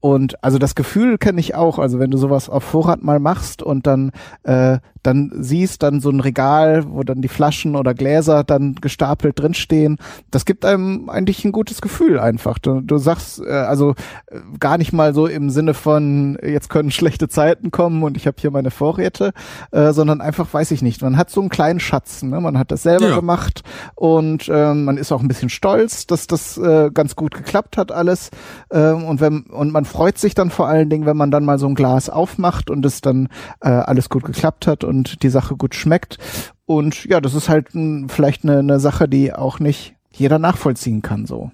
[0.00, 1.78] Und also das Gefühl kenne ich auch.
[1.78, 4.12] Also wenn du sowas auf Vorrat mal machst und dann
[4.44, 9.38] äh, dann siehst dann so ein Regal, wo dann die Flaschen oder Gläser dann gestapelt
[9.38, 9.98] drinstehen,
[10.30, 12.58] das gibt einem eigentlich ein gutes Gefühl einfach.
[12.58, 13.94] Du, du sagst äh, also
[14.26, 18.26] äh, gar nicht mal so im Sinne von jetzt können schlechte Zeiten kommen und ich
[18.26, 19.32] habe hier meine Vorräte,
[19.70, 21.02] äh, sondern einfach weiß ich nicht.
[21.02, 22.40] Man hat so einen kleinen Schatz, ne?
[22.40, 23.16] man hat das selber ja.
[23.16, 23.62] gemacht
[23.94, 27.92] und äh, man ist auch ein bisschen stolz, dass das äh, ganz gut geklappt hat
[27.92, 28.30] alles
[28.70, 31.58] äh, und wenn und man freut sich dann vor allen Dingen, wenn man dann mal
[31.58, 33.28] so ein Glas aufmacht und es dann
[33.60, 36.18] äh, alles gut geklappt hat und die Sache gut schmeckt.
[36.66, 41.02] Und ja, das ist halt m, vielleicht eine, eine Sache, die auch nicht jeder nachvollziehen
[41.02, 41.52] kann so.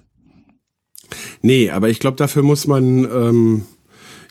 [1.41, 3.65] Nee, aber ich glaube, dafür muss man ähm,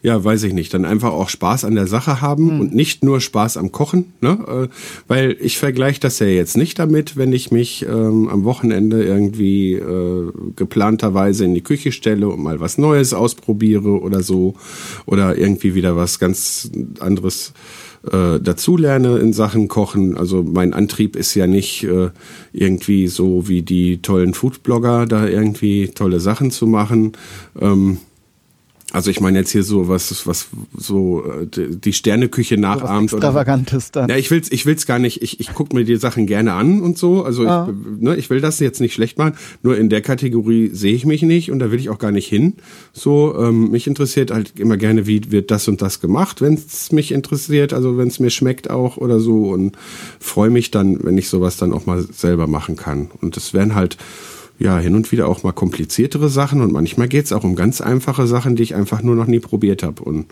[0.04, 2.60] ja, weiß ich nicht, dann einfach auch Spaß an der Sache haben hm.
[2.60, 4.38] und nicht nur Spaß am Kochen, ne?
[4.46, 4.74] Äh,
[5.08, 9.72] weil ich vergleiche das ja jetzt nicht damit, wenn ich mich ähm, am Wochenende irgendwie
[9.72, 14.56] äh, geplanterweise in die Küche stelle und mal was Neues ausprobiere oder so
[15.06, 17.54] oder irgendwie wieder was ganz anderes
[18.10, 20.16] äh, dazulerne in Sachen Kochen.
[20.16, 22.10] Also mein Antrieb ist ja nicht äh,
[22.52, 27.12] irgendwie so wie die tollen Foodblogger da irgendwie tolle Sachen zu machen.
[27.60, 27.98] Ähm,
[28.94, 33.90] also ich meine jetzt hier so was, was so äh, die Sterneküche nachahmt so extravagantes.
[33.90, 34.08] Dann.
[34.08, 35.20] Ja, ich will's, ich will's gar nicht.
[35.20, 37.24] Ich, ich guck mir die Sachen gerne an und so.
[37.24, 37.68] Also ah.
[37.68, 39.34] ich, ne, ich will das jetzt nicht schlecht machen.
[39.64, 42.28] Nur in der Kategorie sehe ich mich nicht und da will ich auch gar nicht
[42.28, 42.54] hin.
[42.92, 46.92] So, ähm, mich interessiert halt immer gerne, wie wird das und das gemacht, wenn es
[46.92, 47.72] mich interessiert.
[47.72, 49.76] Also wenn es mir schmeckt auch oder so und
[50.20, 53.10] freue mich dann, wenn ich sowas dann auch mal selber machen kann.
[53.20, 53.96] Und das wären halt
[54.58, 58.26] ja, hin und wieder auch mal kompliziertere Sachen und manchmal geht's auch um ganz einfache
[58.26, 60.02] Sachen, die ich einfach nur noch nie probiert habe.
[60.02, 60.26] Und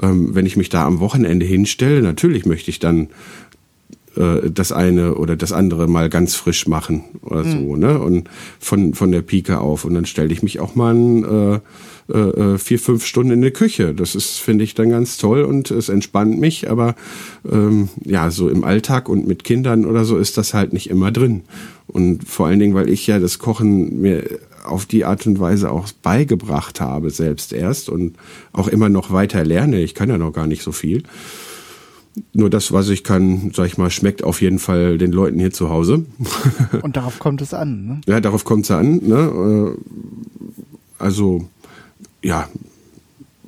[0.00, 3.08] ähm, wenn ich mich da am Wochenende hinstelle, natürlich möchte ich dann
[4.16, 7.50] äh, das eine oder das andere mal ganz frisch machen oder mhm.
[7.50, 7.98] so, ne?
[7.98, 8.28] Und
[8.60, 9.84] von, von der Pike auf.
[9.84, 11.60] Und dann stelle ich mich auch mal ein, äh,
[12.12, 13.94] äh, äh, vier, fünf Stunden in der Küche.
[13.94, 16.70] Das ist, finde ich, dann ganz toll und es entspannt mich.
[16.70, 16.94] Aber
[17.50, 21.10] ähm, ja, so im Alltag und mit Kindern oder so ist das halt nicht immer
[21.10, 21.42] drin.
[21.86, 24.24] Und vor allen Dingen, weil ich ja das Kochen mir
[24.64, 28.16] auf die Art und Weise auch beigebracht habe, selbst erst und
[28.52, 29.80] auch immer noch weiter lerne.
[29.80, 31.02] Ich kann ja noch gar nicht so viel.
[32.32, 35.52] Nur das, was ich kann, sag ich mal, schmeckt auf jeden Fall den Leuten hier
[35.52, 36.06] zu Hause.
[36.82, 38.00] Und darauf kommt es an, ne?
[38.06, 39.74] Ja, darauf kommt es an, ne?
[39.76, 41.48] Äh, also
[42.22, 42.48] ja,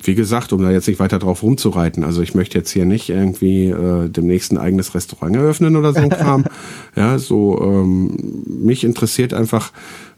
[0.01, 2.03] wie gesagt, um da jetzt nicht weiter drauf rumzureiten.
[2.03, 5.99] Also ich möchte jetzt hier nicht irgendwie äh, demnächst ein eigenes Restaurant eröffnen oder so
[5.99, 6.45] ein Kram.
[6.95, 9.71] ja, so ähm, mich interessiert einfach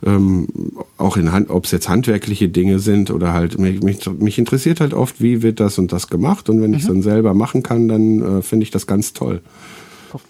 [0.05, 0.47] ähm,
[0.97, 4.79] auch in Hand, ob es jetzt handwerkliche Dinge sind oder halt mich, mich, mich interessiert
[4.81, 6.77] halt oft, wie wird das und das gemacht und wenn mhm.
[6.77, 9.41] ich es dann selber machen kann, dann äh, finde ich das ganz toll.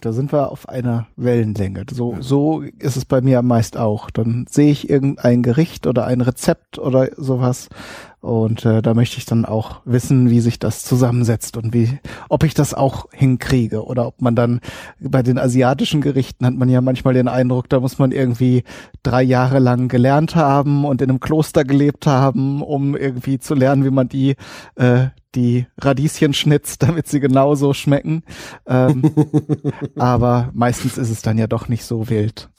[0.01, 1.85] Da sind wir auf einer Wellenlänge.
[1.91, 4.09] So, so ist es bei mir meist auch.
[4.09, 7.69] Dann sehe ich irgendein Gericht oder ein Rezept oder sowas
[8.21, 12.43] und äh, da möchte ich dann auch wissen, wie sich das zusammensetzt und wie, ob
[12.43, 14.59] ich das auch hinkriege oder ob man dann
[14.99, 18.63] bei den asiatischen Gerichten hat man ja manchmal den Eindruck, da muss man irgendwie
[19.03, 23.85] drei Jahre lang gelernt haben und in einem Kloster gelebt haben, um irgendwie zu lernen,
[23.85, 24.35] wie man die
[24.75, 28.23] äh, die Radieschen schnitzt, damit sie genauso schmecken.
[28.65, 29.03] Ähm,
[29.97, 32.49] aber meistens ist es dann ja doch nicht so wild.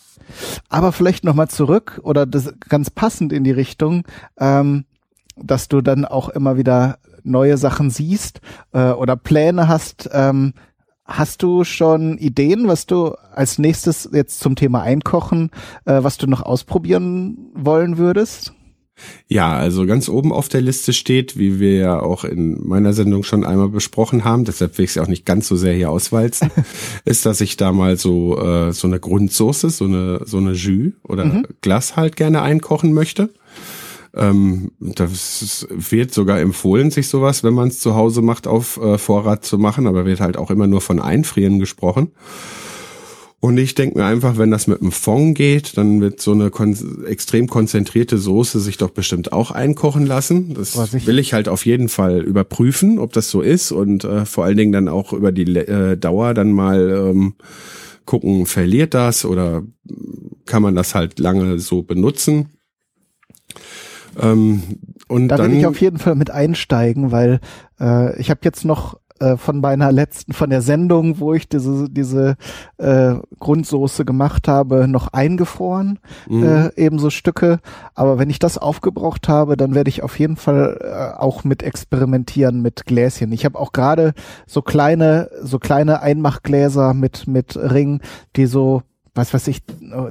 [0.68, 4.04] Aber vielleicht nochmal zurück oder das ganz passend in die Richtung.
[4.38, 4.84] Ähm,
[5.42, 8.40] dass du dann auch immer wieder neue Sachen siehst
[8.72, 10.08] äh, oder Pläne hast.
[10.12, 10.54] Ähm,
[11.04, 15.50] hast du schon Ideen, was du als nächstes jetzt zum Thema Einkochen,
[15.84, 18.52] äh, was du noch ausprobieren wollen würdest?
[19.28, 23.22] Ja, also ganz oben auf der Liste steht, wie wir ja auch in meiner Sendung
[23.22, 25.90] schon einmal besprochen haben, deshalb will ich es ja auch nicht ganz so sehr hier
[25.90, 26.50] auswalzen,
[27.04, 30.92] ist, dass ich da mal so äh, so eine Grundsoße, so eine so eine Jus
[31.02, 31.46] oder mhm.
[31.60, 33.30] Glas halt gerne einkochen möchte.
[34.14, 38.98] Ähm, das wird sogar empfohlen, sich sowas, wenn man es zu Hause macht, auf äh,
[38.98, 42.10] Vorrat zu machen, aber wird halt auch immer nur von Einfrieren gesprochen.
[43.42, 46.50] Und ich denke mir einfach, wenn das mit einem Fond geht, dann wird so eine
[46.50, 46.76] kon
[47.06, 50.52] extrem konzentrierte Soße sich doch bestimmt auch einkochen lassen.
[50.52, 50.76] Das
[51.06, 54.58] will ich halt auf jeden Fall überprüfen, ob das so ist und äh, vor allen
[54.58, 57.34] Dingen dann auch über die äh, Dauer dann mal ähm,
[58.04, 59.62] gucken, verliert das oder
[60.44, 62.50] kann man das halt lange so benutzen.
[64.20, 64.62] Ähm,
[65.08, 67.40] und da dann, will ich auf jeden Fall mit einsteigen, weil
[67.80, 71.88] äh, ich habe jetzt noch äh, von meiner letzten, von der Sendung, wo ich diese,
[71.88, 72.36] diese
[72.78, 76.44] äh, Grundsoße gemacht habe, noch eingefroren, mhm.
[76.44, 77.60] äh, ebenso Stücke.
[77.94, 81.62] Aber wenn ich das aufgebraucht habe, dann werde ich auf jeden Fall äh, auch mit
[81.62, 83.32] experimentieren mit Gläschen.
[83.32, 84.14] Ich habe auch gerade
[84.46, 88.00] so kleine, so kleine Einmachgläser mit, mit Ring,
[88.36, 88.82] die so
[89.14, 89.62] was weiß ich,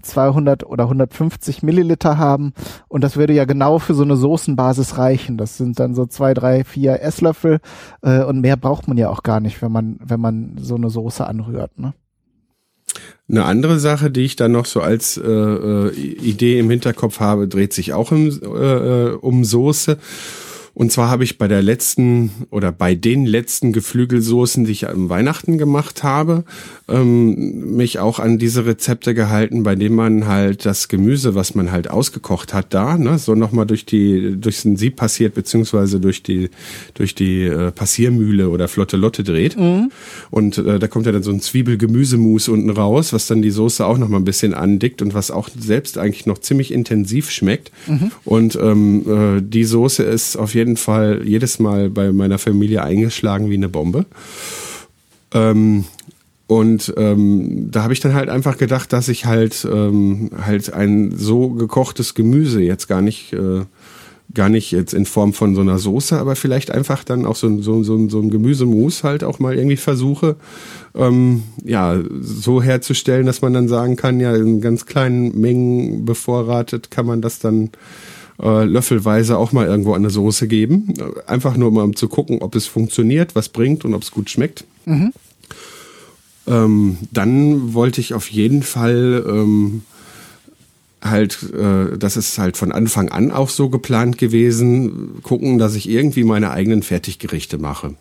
[0.01, 2.53] 200 oder 150 Milliliter haben.
[2.87, 5.37] Und das würde ja genau für so eine Soßenbasis reichen.
[5.37, 7.59] Das sind dann so zwei, drei, vier Esslöffel.
[8.01, 10.89] Äh, und mehr braucht man ja auch gar nicht, wenn man, wenn man so eine
[10.89, 11.77] Soße anrührt.
[11.79, 11.93] Ne?
[13.29, 17.47] Eine andere Sache, die ich dann noch so als äh, äh Idee im Hinterkopf habe,
[17.47, 19.97] dreht sich auch um, äh, äh, um Soße.
[20.79, 25.09] Und zwar habe ich bei der letzten oder bei den letzten Geflügelsoßen, die ich am
[25.09, 26.45] Weihnachten gemacht habe,
[26.87, 31.73] ähm, mich auch an diese Rezepte gehalten, bei denen man halt das Gemüse, was man
[31.73, 36.23] halt ausgekocht hat, da, ne, so nochmal durch die, durch den Sieb passiert, beziehungsweise durch
[36.23, 36.49] die,
[36.93, 39.57] durch die äh, Passiermühle oder Flotte Lotte dreht.
[39.57, 39.91] Mhm.
[40.31, 43.85] Und äh, da kommt ja dann so ein Zwiebel-Gemüsemus unten raus, was dann die Soße
[43.85, 47.69] auch nochmal ein bisschen andickt und was auch selbst eigentlich noch ziemlich intensiv schmeckt.
[47.85, 48.11] Mhm.
[48.23, 52.83] Und ähm, äh, die Soße ist auf jeden jeden Fall jedes Mal bei meiner Familie
[52.83, 54.05] eingeschlagen wie eine Bombe.
[55.33, 55.85] Ähm,
[56.45, 61.11] und ähm, da habe ich dann halt einfach gedacht, dass ich halt ähm, halt ein
[61.15, 63.61] so gekochtes Gemüse jetzt gar nicht äh,
[64.31, 67.61] gar nicht jetzt in Form von so einer Soße, aber vielleicht einfach dann auch so,
[67.61, 70.35] so, so, so ein Gemüsemus halt auch mal irgendwie versuche,
[70.93, 76.91] ähm, ja, so herzustellen, dass man dann sagen kann, ja, in ganz kleinen Mengen bevorratet
[76.91, 77.71] kann man das dann
[78.41, 80.93] äh, löffelweise auch mal irgendwo eine Soße geben.
[81.27, 84.29] Einfach nur mal um zu gucken, ob es funktioniert, was bringt und ob es gut
[84.29, 84.65] schmeckt.
[84.85, 85.13] Mhm.
[86.47, 89.83] Ähm, dann wollte ich auf jeden Fall ähm,
[91.01, 95.89] halt, äh, das ist halt von Anfang an auch so geplant gewesen, gucken, dass ich
[95.89, 97.95] irgendwie meine eigenen Fertiggerichte mache.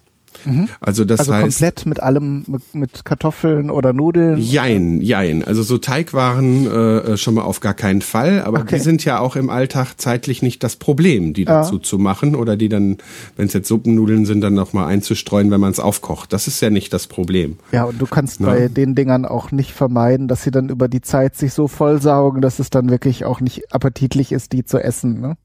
[0.44, 0.68] Mhm.
[0.80, 4.38] Also das also heißt komplett mit allem mit, Kartoffeln oder Nudeln.
[4.38, 5.44] Jein, jein.
[5.44, 8.42] Also so Teigwaren äh, schon mal auf gar keinen Fall.
[8.42, 8.76] Aber okay.
[8.76, 11.82] die sind ja auch im Alltag zeitlich nicht das Problem, die dazu ja.
[11.82, 12.98] zu machen oder die dann,
[13.36, 16.32] wenn es jetzt Suppennudeln sind, dann noch mal einzustreuen, wenn man es aufkocht.
[16.32, 17.58] Das ist ja nicht das Problem.
[17.72, 18.48] Ja, und du kannst Na?
[18.48, 18.52] Ne?
[18.52, 22.40] bei den Dingern auch nicht vermeiden, dass sie dann über die Zeit sich so vollsaugen,
[22.40, 25.20] dass es dann wirklich auch nicht appetitlich ist, die zu essen.
[25.20, 25.36] Ne?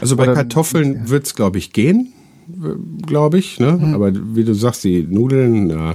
[0.00, 1.08] Also bei oder, Kartoffeln ja.
[1.08, 2.12] wird's glaube ich gehen
[3.06, 3.58] glaube ich.
[3.60, 3.72] Ne?
[3.72, 3.94] Mhm.
[3.94, 5.94] Aber wie du sagst, die Nudeln, ja,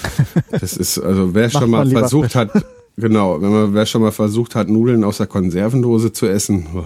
[0.50, 2.50] das ist, also wer schon mal versucht hat,
[2.96, 6.66] genau, wenn man, wer schon mal versucht hat, Nudeln aus der Konservendose zu essen,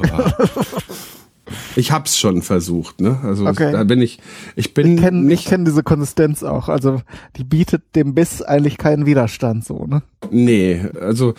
[1.76, 3.18] Ich hab's schon versucht, ne?
[3.22, 3.72] Also okay.
[3.72, 4.18] da bin ich,
[4.56, 5.40] ich bin ich kenn, nicht.
[5.40, 6.68] Ich kenne diese Konsistenz auch.
[6.68, 7.02] Also
[7.36, 10.02] die bietet dem Biss eigentlich keinen Widerstand, so, ne?
[10.30, 11.34] Nee, also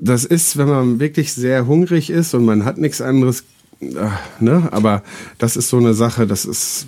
[0.00, 3.44] das ist, wenn man wirklich sehr hungrig ist und man hat nichts anderes
[4.40, 5.02] ne, aber
[5.38, 6.86] das ist so eine Sache, das ist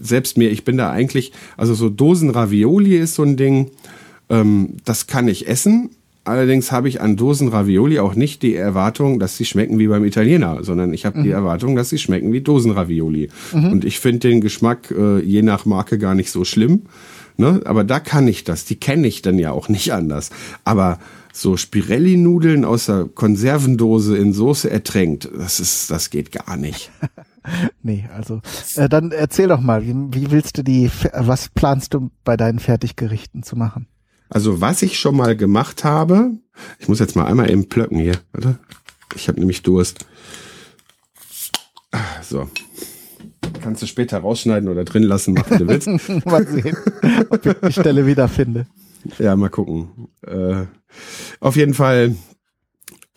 [0.00, 3.70] selbst mir, ich bin da eigentlich, also so Dosen Ravioli ist so ein Ding,
[4.28, 5.90] ähm, das kann ich essen.
[6.24, 10.04] Allerdings habe ich an Dosen Ravioli auch nicht die Erwartung, dass sie schmecken wie beim
[10.04, 11.24] Italiener, sondern ich habe mhm.
[11.24, 13.28] die Erwartung, dass sie schmecken wie Dosen Ravioli.
[13.52, 13.72] Mhm.
[13.72, 16.82] Und ich finde den Geschmack äh, je nach Marke gar nicht so schlimm.
[17.36, 17.60] Ne?
[17.64, 18.64] Aber da kann ich das.
[18.64, 20.30] Die kenne ich dann ja auch nicht anders.
[20.64, 21.00] Aber
[21.32, 25.28] so Spirelli-Nudeln aus der Konservendose in Soße ertränkt.
[25.34, 26.90] Das ist, das geht gar nicht.
[27.82, 28.40] nee, also
[28.76, 32.58] äh, dann erzähl doch mal, wie, wie willst du die, was planst du bei deinen
[32.58, 33.86] Fertiggerichten zu machen?
[34.28, 36.32] Also was ich schon mal gemacht habe,
[36.78, 38.58] ich muss jetzt mal einmal eben plöcken hier, oder?
[39.14, 40.06] Ich habe nämlich Durst.
[42.22, 42.48] So.
[43.60, 45.86] Kannst du später rausschneiden oder drin lassen, mach, du willst.
[46.24, 46.76] mal sehen,
[47.28, 48.66] ob ich die Stelle wiederfinde.
[49.18, 50.08] Ja, mal gucken.
[50.26, 50.64] Äh,
[51.42, 52.14] auf jeden Fall,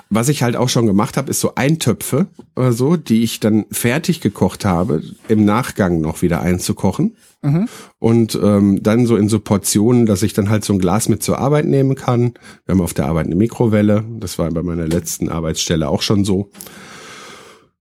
[0.10, 3.66] was ich halt auch schon gemacht habe, ist so Eintöpfe oder so, die ich dann
[3.72, 7.16] fertig gekocht habe, im Nachgang noch wieder einzukochen.
[7.44, 7.70] Mhm.
[8.00, 11.22] Und ähm, dann so in so Portionen, dass ich dann halt so ein Glas mit
[11.22, 12.34] zur Arbeit nehmen kann.
[12.66, 14.04] Wir haben auf der Arbeit eine Mikrowelle.
[14.20, 16.50] Das war bei meiner letzten Arbeitsstelle auch schon so.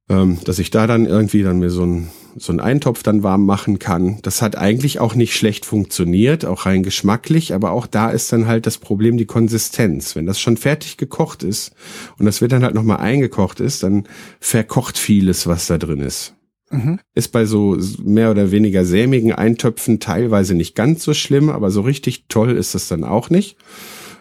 [0.08, 3.46] Ähm, dass ich da dann irgendwie dann mir so ein so einen Eintopf dann warm
[3.46, 4.18] machen kann.
[4.22, 8.46] Das hat eigentlich auch nicht schlecht funktioniert, auch rein geschmacklich, aber auch da ist dann
[8.46, 10.16] halt das Problem die Konsistenz.
[10.16, 11.72] Wenn das schon fertig gekocht ist
[12.18, 14.08] und das wird dann halt nochmal eingekocht ist, dann
[14.40, 16.34] verkocht vieles, was da drin ist.
[16.70, 16.98] Mhm.
[17.14, 21.82] Ist bei so mehr oder weniger sämigen Eintöpfen teilweise nicht ganz so schlimm, aber so
[21.82, 23.56] richtig toll ist das dann auch nicht.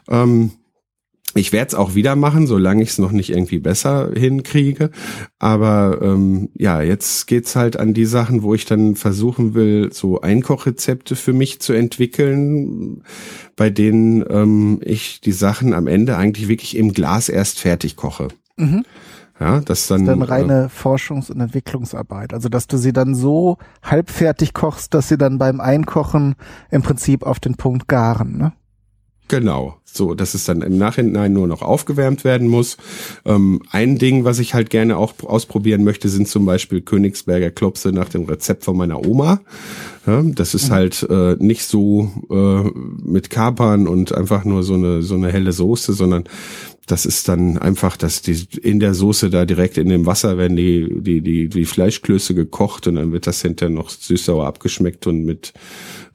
[0.07, 0.51] Ähm,
[1.35, 4.91] ich werde es auch wieder machen, solange ich es noch nicht irgendwie besser hinkriege.
[5.39, 10.21] Aber ähm, ja, jetzt geht's halt an die Sachen, wo ich dann versuchen will, so
[10.21, 13.03] Einkochrezepte für mich zu entwickeln,
[13.55, 18.27] bei denen ähm, ich die Sachen am Ende eigentlich wirklich im Glas erst fertig koche.
[18.57, 18.83] Mhm.
[19.39, 22.33] Ja, das dann, das ist dann reine äh, Forschungs- und Entwicklungsarbeit.
[22.33, 26.35] Also, dass du sie dann so halbfertig kochst, dass sie dann beim Einkochen
[26.69, 28.53] im Prinzip auf den Punkt garen, ne?
[29.33, 32.77] Genau, so, dass es dann im Nachhinein nur noch aufgewärmt werden muss.
[33.25, 37.91] Ähm, ein Ding, was ich halt gerne auch ausprobieren möchte, sind zum Beispiel Königsberger Klopse
[37.91, 39.41] nach dem Rezept von meiner Oma.
[40.05, 40.73] Ja, das ist mhm.
[40.73, 42.69] halt äh, nicht so äh,
[43.03, 46.25] mit Kapern und einfach nur so eine so eine helle Soße, sondern
[46.85, 50.57] das ist dann einfach, dass die in der Soße da direkt in dem Wasser werden
[50.57, 55.23] die die die die Fleischklöße gekocht und dann wird das hinterher noch süß-sauer abgeschmeckt und
[55.23, 55.53] mit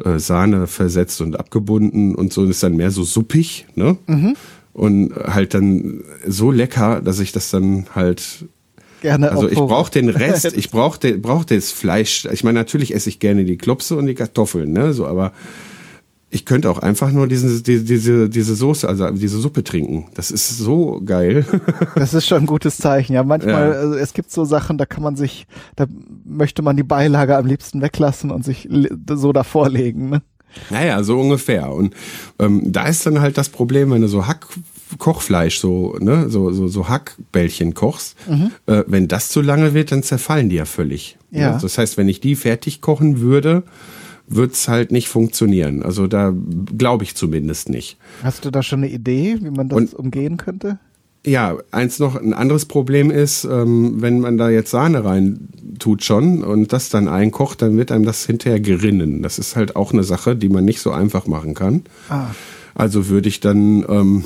[0.04, 2.42] äh, Sahne versetzt und abgebunden und so.
[2.42, 3.96] Das ist dann mehr so suppig, ne?
[4.06, 4.36] Mhm.
[4.74, 8.44] Und halt dann so lecker, dass ich das dann halt
[9.00, 12.26] Gerne also ich brauche den Rest, ich brauche brauch das Fleisch.
[12.32, 14.92] Ich meine, natürlich esse ich gerne die Klopse und die Kartoffeln, ne?
[14.92, 15.32] So, aber
[16.30, 20.06] ich könnte auch einfach nur diese, diese, diese, diese Soße, also diese Suppe trinken.
[20.14, 21.44] Das ist so geil.
[21.94, 23.14] Das ist schon ein gutes Zeichen.
[23.14, 23.74] Ja, manchmal, ja.
[23.74, 25.86] Also es gibt so Sachen, da kann man sich, da
[26.24, 28.68] möchte man die Beilage am liebsten weglassen und sich
[29.14, 30.10] so davor legen.
[30.10, 30.22] Ne?
[30.70, 31.72] Naja, so ungefähr.
[31.72, 31.94] Und
[32.38, 36.68] ähm, da ist dann halt das Problem, wenn du so Hack-Kochfleisch, so, ne, so, so,
[36.68, 38.50] so Hackbällchen kochst, mhm.
[38.66, 41.16] äh, wenn das zu lange wird, dann zerfallen die ja völlig.
[41.30, 41.40] Ne?
[41.40, 41.52] Ja.
[41.52, 41.58] Ne?
[41.60, 43.64] Das heißt, wenn ich die fertig kochen würde,
[44.28, 45.82] wird's halt nicht funktionieren.
[45.82, 46.32] Also da
[46.76, 47.96] glaube ich zumindest nicht.
[48.22, 50.78] Hast du da schon eine Idee, wie man das Und, umgehen könnte?
[51.26, 56.04] Ja, eins noch, ein anderes Problem ist, ähm, wenn man da jetzt Sahne rein tut
[56.04, 59.22] schon und das dann einkocht, dann wird einem das hinterher gerinnen.
[59.22, 61.82] Das ist halt auch eine Sache, die man nicht so einfach machen kann.
[62.08, 62.26] Ah.
[62.74, 64.24] Also würde ich dann, ähm,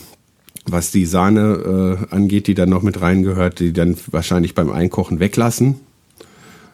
[0.66, 5.18] was die Sahne äh, angeht, die dann noch mit reingehört, die dann wahrscheinlich beim Einkochen
[5.18, 5.76] weglassen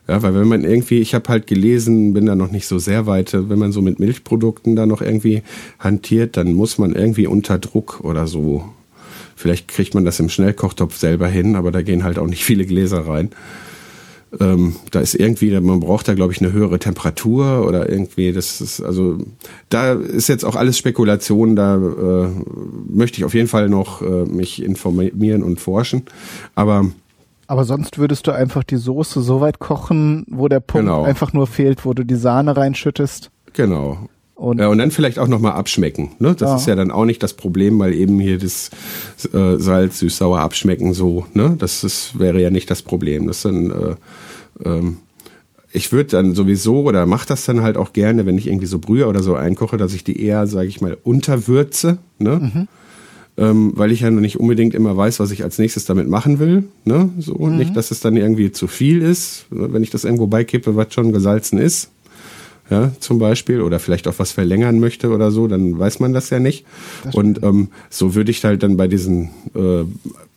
[0.08, 3.06] ja, weil wenn man irgendwie, ich habe halt gelesen, bin da noch nicht so sehr
[3.06, 5.42] weit, wenn man so mit Milchprodukten da noch irgendwie
[5.78, 8.64] hantiert, dann muss man irgendwie unter Druck oder so.
[9.36, 12.64] Vielleicht kriegt man das im Schnellkochtopf selber hin, aber da gehen halt auch nicht viele
[12.64, 13.30] Gläser rein.
[14.40, 18.60] Ähm, da ist irgendwie, man braucht da, glaube ich, eine höhere Temperatur oder irgendwie, das
[18.60, 19.18] ist, also
[19.68, 22.28] da ist jetzt auch alles Spekulation, da äh,
[22.90, 26.02] möchte ich auf jeden Fall noch äh, mich informieren und forschen.
[26.54, 26.90] Aber
[27.48, 31.02] aber sonst würdest du einfach die Soße so weit kochen, wo der Punkt genau.
[31.04, 33.30] einfach nur fehlt, wo du die Sahne reinschüttest.
[33.54, 34.08] Genau.
[34.34, 36.10] Und, ja, und dann vielleicht auch nochmal abschmecken.
[36.18, 36.34] Ne?
[36.34, 36.56] Das ja.
[36.56, 38.70] ist ja dann auch nicht das Problem, weil eben hier das
[39.32, 41.24] äh, Salz, süß-sauer abschmecken so.
[41.32, 41.56] Ne?
[41.58, 43.26] Das ist, wäre ja nicht das Problem.
[43.26, 44.98] Das dann, äh, ähm,
[45.72, 48.78] ich würde dann sowieso oder mache das dann halt auch gerne, wenn ich irgendwie so
[48.78, 51.96] Brühe oder so einkoche, dass ich die eher, sage ich mal, unterwürze.
[52.18, 52.36] Ne?
[52.36, 52.68] Mhm
[53.38, 56.40] ähm, weil ich ja noch nicht unbedingt immer weiß, was ich als nächstes damit machen
[56.40, 56.64] will.
[56.84, 57.08] Ne?
[57.18, 57.56] So, mhm.
[57.56, 61.12] Nicht, dass es dann irgendwie zu viel ist, wenn ich das irgendwo beikippe, was schon
[61.12, 61.90] gesalzen ist.
[62.70, 66.28] Ja, zum Beispiel, oder vielleicht auch was verlängern möchte oder so, dann weiß man das
[66.28, 66.66] ja nicht.
[67.02, 69.84] Das und ähm, so würde ich halt dann bei diesen, äh,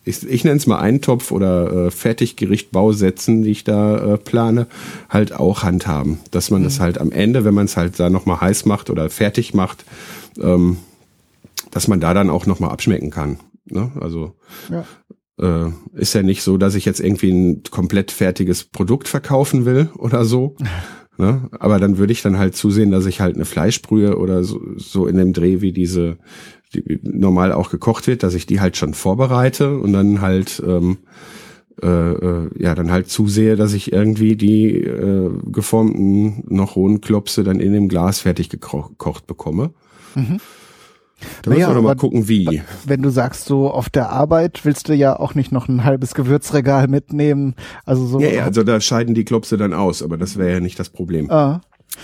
[0.06, 4.66] ich, ich nenne es mal Eintopf oder äh, Fertiggericht-Bausätzen, die ich da äh, plane,
[5.10, 6.20] halt auch handhaben.
[6.30, 6.64] Dass man mhm.
[6.64, 9.84] das halt am Ende, wenn man es halt da nochmal heiß macht oder fertig macht,
[10.40, 10.78] ähm,
[11.72, 13.38] dass man da dann auch nochmal abschmecken kann.
[13.64, 13.90] Ne?
[14.00, 14.36] Also
[14.70, 14.84] ja.
[15.40, 19.88] Äh, ist ja nicht so, dass ich jetzt irgendwie ein komplett fertiges Produkt verkaufen will
[19.96, 20.54] oder so.
[21.18, 21.48] ne?
[21.58, 25.06] Aber dann würde ich dann halt zusehen, dass ich halt eine Fleischbrühe oder so, so
[25.06, 26.18] in dem Dreh wie diese,
[26.74, 30.98] die normal auch gekocht wird, dass ich die halt schon vorbereite und dann halt ähm,
[31.82, 37.42] äh, äh, ja dann halt zusehe, dass ich irgendwie die äh, geformten noch rohen Klopse
[37.42, 39.72] dann in dem Glas fertig gekocht bekomme.
[40.14, 40.38] Mhm.
[41.42, 42.62] Da naja, müssen wir mal gucken, wie.
[42.84, 46.14] Wenn du sagst, so auf der Arbeit willst du ja auch nicht noch ein halbes
[46.14, 47.54] Gewürzregal mitnehmen.
[47.84, 48.20] Also so.
[48.20, 50.90] Ja, ja also da scheiden die Klopse dann aus, aber das wäre ja nicht das
[50.90, 51.30] Problem.
[51.30, 51.60] Ah.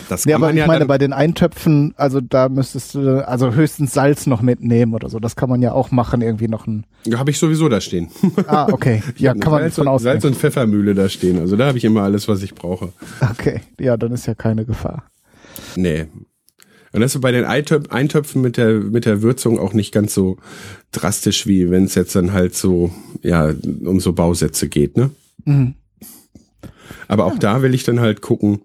[0.09, 3.55] Das kann ja, aber ich ja meine, bei den Eintöpfen, also da müsstest du also
[3.55, 5.19] höchstens Salz noch mitnehmen oder so.
[5.19, 6.85] Das kann man ja auch machen, irgendwie noch ein.
[7.07, 8.09] Ja, habe ich sowieso da stehen.
[8.47, 9.03] Ah, okay.
[9.17, 10.13] Ja, kann man Salz, von ausgehen.
[10.13, 11.39] Salz und Pfeffermühle da stehen.
[11.39, 12.93] Also da habe ich immer alles, was ich brauche.
[13.21, 15.05] Okay, ja, dann ist ja keine Gefahr.
[15.75, 16.07] Nee,
[16.93, 20.39] und das ist bei den Eintöpfen mit der, mit der Würzung auch nicht ganz so
[20.93, 23.53] drastisch, wie wenn es jetzt dann halt so, ja,
[23.85, 25.11] um so Bausätze geht, ne?
[25.45, 25.75] Mhm.
[27.07, 27.39] Aber auch ja.
[27.39, 28.61] da will ich dann halt gucken,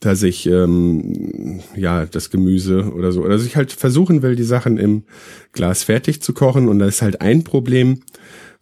[0.00, 4.44] dass ich ähm, ja das Gemüse oder so, oder dass ich halt versuchen will, die
[4.44, 5.04] Sachen im
[5.52, 6.68] Glas fertig zu kochen.
[6.68, 8.00] Und da ist halt ein Problem,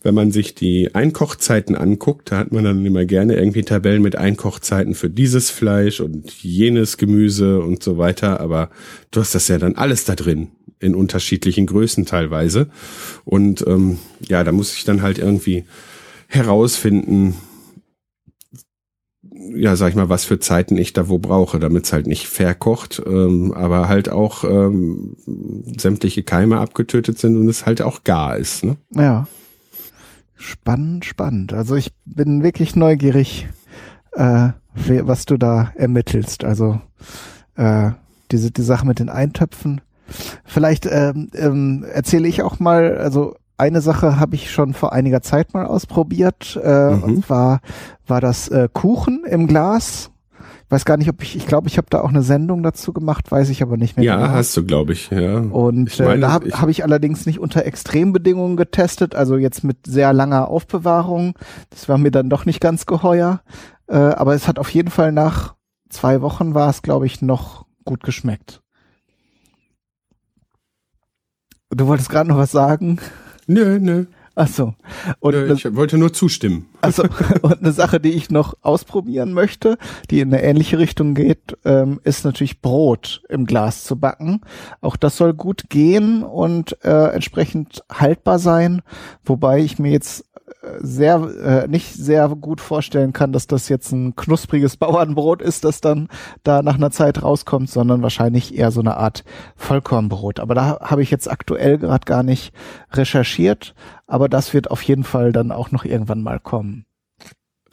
[0.03, 4.17] wenn man sich die Einkochzeiten anguckt, da hat man dann immer gerne irgendwie Tabellen mit
[4.17, 8.41] Einkochzeiten für dieses Fleisch und jenes Gemüse und so weiter.
[8.41, 8.71] Aber
[9.11, 10.49] du hast das ja dann alles da drin,
[10.81, 12.69] in unterschiedlichen Größen teilweise.
[13.25, 15.65] Und ähm, ja, da muss ich dann halt irgendwie
[16.27, 17.35] herausfinden,
[19.55, 22.27] ja, sag ich mal, was für Zeiten ich da wo brauche, damit es halt nicht
[22.27, 25.17] verkocht, ähm, aber halt auch ähm,
[25.77, 28.65] sämtliche Keime abgetötet sind und es halt auch gar ist.
[28.65, 28.77] Ne?
[28.91, 29.27] Ja.
[30.43, 31.53] Spannend, spannend.
[31.53, 33.49] Also ich bin wirklich neugierig,
[34.13, 36.45] äh, was du da ermittelst.
[36.45, 36.81] Also
[37.55, 37.93] äh,
[38.33, 39.81] diese die Sache mit den Eintöpfen.
[40.45, 45.23] Vielleicht ähm, ähm, erzähle ich auch mal, also eine Sache habe ich schon vor einiger
[45.23, 46.59] Zeit mal ausprobiert.
[46.61, 47.03] Äh, mhm.
[47.05, 47.61] Und zwar
[48.09, 50.11] war das äh, Kuchen im Glas
[50.73, 53.31] weiß gar nicht, ob ich, ich glaube, ich habe da auch eine Sendung dazu gemacht,
[53.31, 54.07] weiß ich aber nicht mehr.
[54.07, 54.29] Ja, genau.
[54.31, 55.39] hast du, glaube ich, ja.
[55.39, 59.65] Und ich meine, äh, da habe hab ich allerdings nicht unter Extrembedingungen getestet, also jetzt
[59.65, 61.35] mit sehr langer Aufbewahrung.
[61.71, 63.43] Das war mir dann doch nicht ganz geheuer.
[63.87, 65.55] Äh, aber es hat auf jeden Fall nach
[65.91, 68.63] zwei Wochen war es, glaube ich, noch gut geschmeckt.
[71.69, 72.99] Du wolltest gerade noch was sagen?
[73.47, 74.07] Nö, nö.
[74.35, 74.75] Ach so.
[75.21, 76.67] Und äh, ich wollte nur zustimmen.
[76.81, 77.05] Also
[77.43, 79.77] und eine Sache, die ich noch ausprobieren möchte,
[80.11, 84.41] die in eine ähnliche Richtung geht, ähm, ist natürlich Brot im Glas zu backen.
[84.81, 88.81] Auch das soll gut gehen und äh, entsprechend haltbar sein,
[89.25, 90.25] wobei ich mir jetzt
[90.81, 95.81] sehr äh, nicht sehr gut vorstellen kann, dass das jetzt ein knuspriges Bauernbrot ist, das
[95.81, 96.09] dann
[96.43, 99.25] da nach einer Zeit rauskommt, sondern wahrscheinlich eher so eine Art
[99.57, 100.41] Vollkornbrot.
[100.41, 102.53] Aber da habe ich jetzt aktuell gerade gar nicht
[102.93, 103.75] recherchiert,
[104.07, 106.87] aber das wird auf jeden Fall dann auch noch irgendwann mal kommen.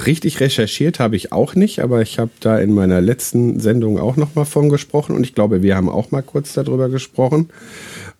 [0.06, 4.16] Richtig recherchiert habe ich auch nicht, aber ich habe da in meiner letzten Sendung auch
[4.16, 7.50] noch mal von gesprochen und ich glaube, wir haben auch mal kurz darüber gesprochen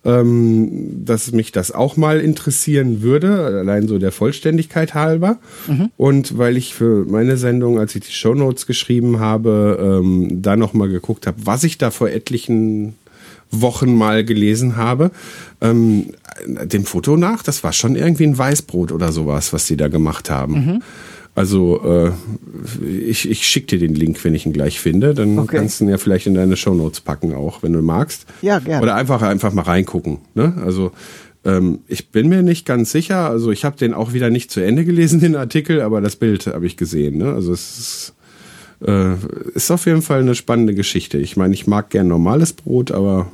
[0.06, 5.40] ähm, dass mich das auch mal interessieren würde, allein so der Vollständigkeit halber.
[5.68, 5.90] Mhm.
[5.98, 10.56] Und weil ich für meine Sendung, als ich die Show Notes geschrieben habe, ähm, da
[10.56, 12.96] noch mal geguckt habe, was ich da vor etlichen
[13.52, 15.12] Wochen mal gelesen habe.
[15.60, 16.12] Ähm,
[16.46, 20.30] dem Foto nach, das war schon irgendwie ein Weißbrot oder sowas, was die da gemacht
[20.30, 20.54] haben.
[20.54, 20.84] Mhm.
[21.36, 22.12] Also äh,
[22.86, 25.14] ich, ich schicke dir den Link, wenn ich ihn gleich finde.
[25.14, 25.58] Dann okay.
[25.58, 28.26] kannst du ihn ja vielleicht in deine Shownotes packen, auch wenn du magst.
[28.42, 28.84] Ja, gerne.
[28.84, 30.20] Oder einfach einfach mal reingucken.
[30.34, 30.54] Ne?
[30.64, 30.92] Also
[31.46, 33.30] ähm, ich bin mir nicht ganz sicher.
[33.30, 36.48] Also ich habe den auch wieder nicht zu Ende gelesen, den Artikel, aber das Bild
[36.48, 37.18] habe ich gesehen.
[37.18, 37.34] Ne?
[37.34, 38.14] Also es ist,
[38.86, 39.16] äh,
[39.54, 41.18] ist auf jeden Fall eine spannende Geschichte.
[41.18, 43.32] Ich meine, ich mag gern normales Brot, aber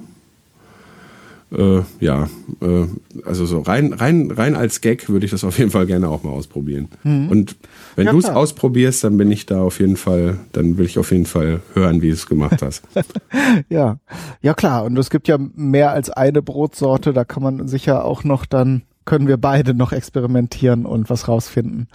[1.52, 2.28] äh, ja,
[2.62, 2.86] äh,
[3.26, 6.24] also so rein, rein, rein als Gag würde ich das auf jeden Fall gerne auch
[6.24, 6.90] mal ausprobieren.
[7.04, 7.30] Mhm.
[7.30, 7.56] Und
[7.96, 10.98] wenn ja, du es ausprobierst, dann bin ich da auf jeden Fall, dann will ich
[10.98, 12.84] auf jeden Fall hören, wie du es gemacht hast.
[13.70, 13.98] ja,
[14.42, 14.86] ja klar.
[14.86, 18.82] Und es gibt ja mehr als eine Brotsorte, da kann man sicher auch noch dann,
[19.06, 21.88] können wir beide noch experimentieren und was rausfinden.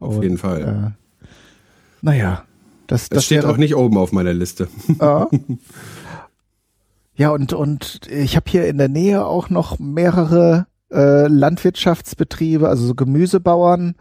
[0.00, 0.94] Auf und, jeden Fall.
[0.94, 1.26] Äh,
[2.00, 2.44] naja.
[2.86, 4.68] Das, das, das steht auch nicht oben auf meiner Liste.
[4.98, 5.26] Ah.
[7.16, 12.86] Ja, und, und ich habe hier in der Nähe auch noch mehrere äh, Landwirtschaftsbetriebe, also
[12.86, 13.94] so Gemüsebauern,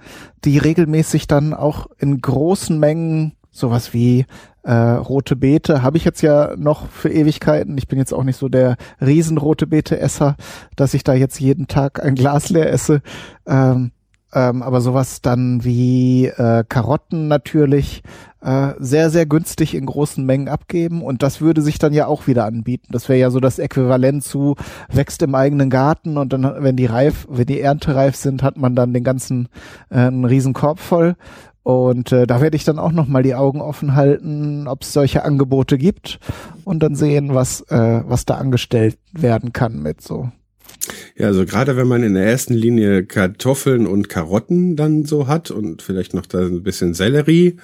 [0.45, 4.25] die regelmäßig dann auch in großen Mengen sowas wie
[4.63, 7.77] äh, rote Beete habe ich jetzt ja noch für Ewigkeiten.
[7.77, 10.37] Ich bin jetzt auch nicht so der riesenrote Beete-Esser,
[10.75, 13.01] dass ich da jetzt jeden Tag ein Glas leer esse.
[13.45, 13.91] Ähm,
[14.33, 18.03] ähm, aber sowas dann wie äh, Karotten natürlich
[18.41, 22.27] äh, sehr, sehr günstig in großen Mengen abgeben und das würde sich dann ja auch
[22.27, 22.87] wieder anbieten.
[22.91, 24.55] Das wäre ja so das Äquivalent zu
[24.91, 28.57] wächst im eigenen Garten und dann, wenn die reif, wenn die Ernte reif sind, hat
[28.57, 29.47] man dann den ganzen
[29.89, 31.15] äh, einen riesen Korb voll.
[31.63, 34.91] Und äh, da werde ich dann auch noch mal die Augen offen halten, ob es
[34.91, 36.19] solche Angebote gibt
[36.65, 40.29] und dann sehen, was äh, was da angestellt werden kann mit so.
[41.17, 45.51] Ja, also gerade wenn man in der ersten Linie Kartoffeln und Karotten dann so hat
[45.51, 47.57] und vielleicht noch da ein bisschen Sellerie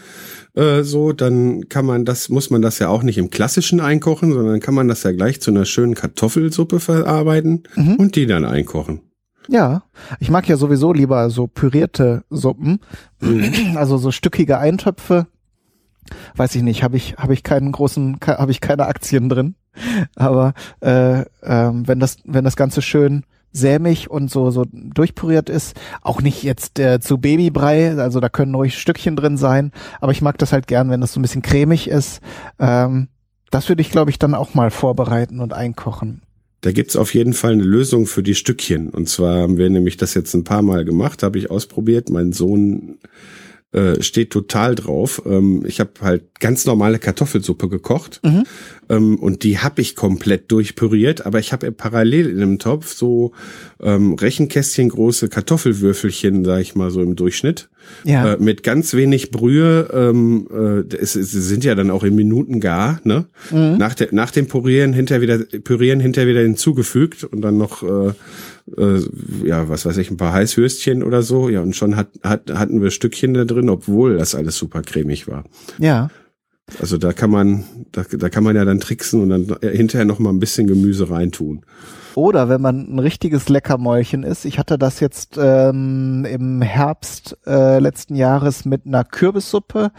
[0.55, 4.33] äh, so, dann kann man das, muss man das ja auch nicht im klassischen einkochen,
[4.33, 7.95] sondern kann man das ja gleich zu einer schönen Kartoffelsuppe verarbeiten mhm.
[7.95, 9.01] und die dann einkochen.
[9.47, 9.83] Ja,
[10.19, 12.79] ich mag ja sowieso lieber so pürierte Suppen,
[13.19, 13.75] mhm.
[13.75, 15.27] also so stückige Eintöpfe.
[16.35, 19.55] Weiß ich nicht, habe ich habe ich keinen großen, habe ich keine Aktien drin.
[20.15, 25.75] Aber äh, ähm, wenn das wenn das Ganze schön sämig und so so durchpüriert ist,
[26.01, 30.21] auch nicht jetzt äh, zu Babybrei, also da können ruhig Stückchen drin sein, aber ich
[30.21, 32.21] mag das halt gern, wenn das so ein bisschen cremig ist.
[32.59, 33.07] Ähm,
[33.51, 36.21] das würde ich, glaube ich, dann auch mal vorbereiten und einkochen.
[36.61, 38.89] Da gibt's auf jeden Fall eine Lösung für die Stückchen.
[38.89, 42.09] Und zwar haben wir nämlich das jetzt ein paar Mal gemacht, habe ich ausprobiert.
[42.09, 42.97] Mein Sohn
[43.71, 45.21] äh, steht total drauf.
[45.25, 48.43] Ähm, ich habe halt ganz normale Kartoffelsuppe gekocht mhm.
[48.89, 53.31] ähm, und die habe ich komplett durchpüriert, aber ich habe parallel in einem Topf so
[53.79, 57.69] ähm, Rechenkästchen große Kartoffelwürfelchen, sag ich mal so im Durchschnitt.
[58.03, 58.33] Ja.
[58.33, 62.59] Äh, mit ganz wenig Brühe, ähm, äh, es, es sind ja dann auch in Minuten
[62.59, 63.25] gar, ne?
[63.51, 63.77] Mhm.
[63.77, 68.13] Nach, der, nach dem Pürieren hinterher wieder Pürieren hinterher wieder hinzugefügt und dann noch äh,
[68.77, 71.49] äh, ja, was weiß ich, ein paar Heißwürstchen oder so.
[71.49, 75.27] Ja, und schon hat, hat, hatten wir Stückchen da drin, obwohl das alles super cremig
[75.27, 75.43] war.
[75.77, 76.09] Ja.
[76.79, 80.19] Also da kann man, da, da kann man ja dann tricksen und dann hinterher noch
[80.19, 81.65] mal ein bisschen Gemüse reintun.
[82.15, 84.45] Oder wenn man ein richtiges Leckermäulchen ist.
[84.45, 89.91] Ich hatte das jetzt ähm, im Herbst äh, letzten Jahres mit einer Kürbissuppe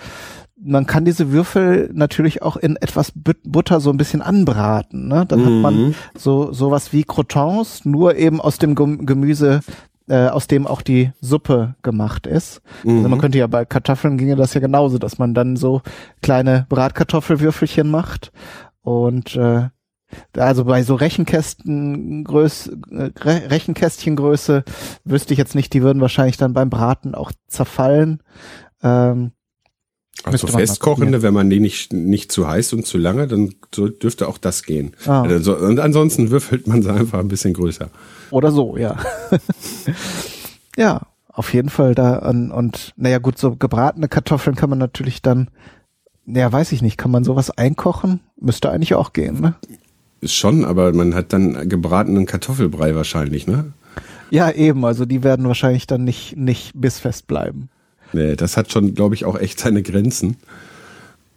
[0.62, 5.08] man kann diese Würfel natürlich auch in etwas Butter so ein bisschen anbraten.
[5.08, 5.24] Ne?
[5.26, 5.44] Dann mhm.
[5.44, 5.94] hat man mhm.
[6.16, 9.61] so sowas wie Crotons, nur eben aus dem Gemüse,
[10.08, 12.61] äh, aus dem auch die Suppe gemacht ist.
[12.84, 12.96] Mhm.
[12.96, 13.22] Also man mhm.
[13.22, 15.82] könnte ja bei Kartoffeln ginge das ja genauso, dass man dann so
[16.20, 18.32] kleine Bratkartoffelwürfelchen macht
[18.82, 19.68] und äh,
[20.36, 24.64] also bei so Rechenkästengröße, äh, Rechenkästchengröße
[25.04, 28.20] wüsste ich jetzt nicht, die würden wahrscheinlich dann beim Braten auch zerfallen.
[28.82, 29.30] Ähm,
[30.24, 34.38] also festkochende, wenn man die nicht, nicht zu heiß und zu lange, dann dürfte auch
[34.38, 34.92] das gehen.
[35.06, 35.22] Ah.
[35.22, 37.88] Also, und ansonsten würfelt man sie einfach ein bisschen größer.
[38.30, 38.96] Oder so, ja.
[40.76, 45.22] Ja, auf jeden Fall da und, und naja gut, so gebratene Kartoffeln kann man natürlich
[45.22, 45.48] dann,
[46.24, 48.20] naja, weiß ich nicht, kann man sowas einkochen?
[48.40, 49.54] Müsste eigentlich auch gehen, ne?
[50.20, 53.72] Ist schon, aber man hat dann gebratenen Kartoffelbrei wahrscheinlich, ne?
[54.30, 57.68] Ja, eben, also die werden wahrscheinlich dann nicht, nicht bissfest bleiben.
[58.12, 60.36] Nee, das hat schon, glaube ich, auch echt seine Grenzen.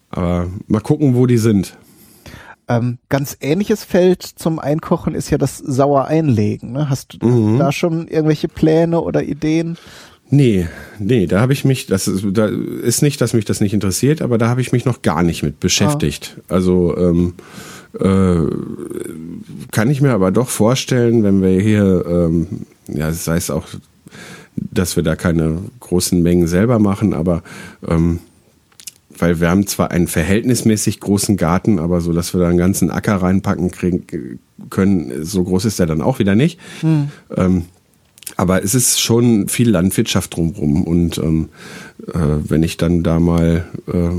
[0.10, 1.78] Aber mal gucken, wo die sind.
[2.68, 6.72] Ähm, ganz ähnliches Feld zum Einkochen ist ja das sauer einlegen.
[6.72, 6.90] Ne?
[6.90, 7.60] Hast du mhm.
[7.60, 9.78] da schon irgendwelche Pläne oder Ideen?
[10.30, 10.68] Nee,
[10.98, 14.22] nee, da habe ich mich, das ist, da ist nicht, dass mich das nicht interessiert,
[14.22, 16.38] aber da habe ich mich noch gar nicht mit beschäftigt.
[16.48, 16.56] Ah.
[16.56, 17.34] Also ähm,
[18.00, 18.48] äh,
[19.72, 22.48] kann ich mir aber doch vorstellen, wenn wir hier, ähm,
[22.88, 23.68] ja, sei es auch,
[24.74, 27.44] dass wir da keine großen Mengen selber machen, aber
[27.88, 28.20] ähm,
[29.18, 32.90] weil wir haben zwar einen verhältnismäßig großen Garten, aber so, dass wir da einen ganzen
[32.90, 36.60] Acker reinpacken kriegen, können, so groß ist der dann auch wieder nicht.
[36.82, 37.10] Hm.
[37.36, 37.66] Ähm,
[38.38, 41.50] aber es ist schon viel Landwirtschaft drumherum und ähm,
[42.08, 44.10] äh, wenn ich dann da mal äh,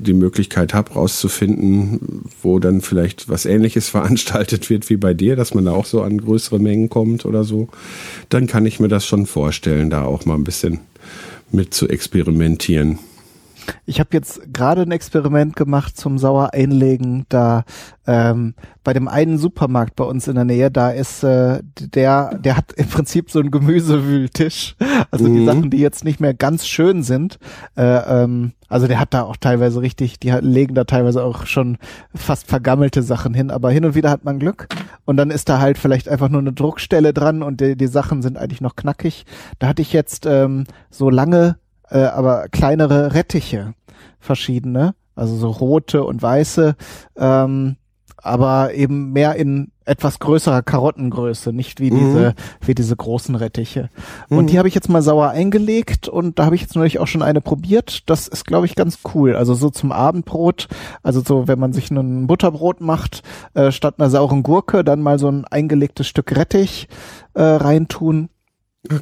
[0.00, 5.54] die Möglichkeit habe, rauszufinden, wo dann vielleicht was Ähnliches veranstaltet wird wie bei dir, dass
[5.54, 7.68] man da auch so an größere Mengen kommt oder so,
[8.28, 10.80] dann kann ich mir das schon vorstellen, da auch mal ein bisschen
[11.52, 12.98] mit zu experimentieren.
[13.86, 17.26] Ich habe jetzt gerade ein Experiment gemacht zum Sauer einlegen.
[17.28, 17.64] Da
[18.06, 22.56] ähm, bei dem einen Supermarkt bei uns in der Nähe, da ist äh, der, der
[22.56, 24.76] hat im Prinzip so einen Gemüsewühltisch.
[25.10, 25.36] Also mhm.
[25.36, 27.38] die Sachen, die jetzt nicht mehr ganz schön sind.
[27.76, 27.82] Äh,
[28.22, 31.76] ähm, also der hat da auch teilweise richtig, die legen da teilweise auch schon
[32.14, 34.68] fast vergammelte Sachen hin, aber hin und wieder hat man Glück.
[35.04, 38.22] Und dann ist da halt vielleicht einfach nur eine Druckstelle dran und die, die Sachen
[38.22, 39.26] sind eigentlich noch knackig.
[39.58, 41.59] Da hatte ich jetzt ähm, so lange
[41.90, 43.74] äh, aber kleinere Rettiche,
[44.18, 46.76] verschiedene, also so rote und weiße,
[47.16, 47.76] ähm,
[48.22, 51.98] aber eben mehr in etwas größerer Karottengröße, nicht wie mhm.
[51.98, 53.90] diese wie diese großen Rettiche.
[54.28, 54.38] Mhm.
[54.38, 57.06] Und die habe ich jetzt mal sauer eingelegt und da habe ich jetzt neulich auch
[57.06, 58.08] schon eine probiert.
[58.08, 59.34] Das ist glaube ich ganz cool.
[59.34, 60.68] Also so zum Abendbrot,
[61.02, 63.22] also so wenn man sich ein Butterbrot macht,
[63.54, 66.88] äh, statt einer sauren Gurke dann mal so ein eingelegtes Stück Rettich
[67.34, 68.28] äh, reintun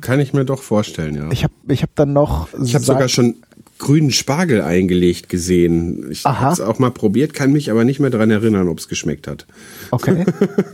[0.00, 1.30] kann ich mir doch vorstellen, ja.
[1.30, 2.48] Ich habe ich hab dann noch.
[2.62, 3.36] Ich habe sogar schon
[3.78, 6.10] grünen Spargel eingelegt gesehen.
[6.10, 8.88] Ich habe es auch mal probiert, kann mich aber nicht mehr dran erinnern, ob es
[8.88, 9.46] geschmeckt hat.
[9.90, 10.26] Okay.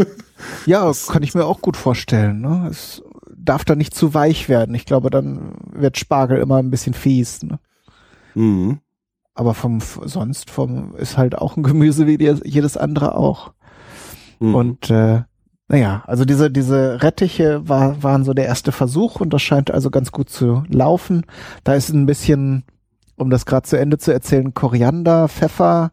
[0.66, 2.40] ja, kann ich mir auch gut vorstellen.
[2.40, 2.68] Ne?
[2.70, 3.02] Es
[3.36, 4.74] darf da nicht zu weich werden.
[4.74, 7.42] Ich glaube, dann wird Spargel immer ein bisschen fies.
[7.42, 7.58] Ne?
[8.34, 8.78] Mhm.
[9.34, 13.52] Aber vom sonst vom ist halt auch ein Gemüse wie jedes andere auch.
[14.40, 14.54] Mhm.
[14.54, 15.22] Und äh,
[15.68, 19.90] naja, also diese, diese Rettiche war, waren so der erste Versuch und das scheint also
[19.90, 21.24] ganz gut zu laufen.
[21.64, 22.64] Da ist ein bisschen,
[23.16, 25.90] um das gerade zu Ende zu erzählen, Koriander, Pfeffer,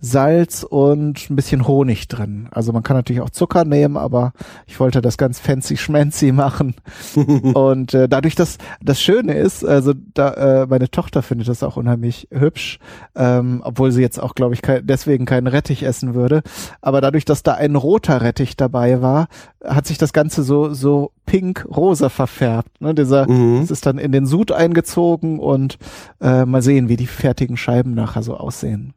[0.00, 2.48] Salz und ein bisschen Honig drin.
[2.50, 4.32] Also man kann natürlich auch Zucker nehmen, aber
[4.66, 6.74] ich wollte das ganz fancy schmancy machen.
[7.54, 11.76] und äh, dadurch, dass das Schöne ist, also da äh, meine Tochter findet das auch
[11.76, 12.78] unheimlich hübsch,
[13.14, 16.42] ähm, obwohl sie jetzt auch, glaube ich, kein, deswegen keinen Rettich essen würde.
[16.82, 19.28] Aber dadurch, dass da ein roter Rettich dabei war,
[19.64, 22.80] hat sich das Ganze so so pink-rosa verfärbt.
[22.80, 22.94] Ne?
[22.94, 23.60] Dieser, mhm.
[23.60, 25.78] das ist dann in den Sud eingezogen und
[26.20, 28.94] äh, mal sehen, wie die fertigen Scheiben nachher so aussehen.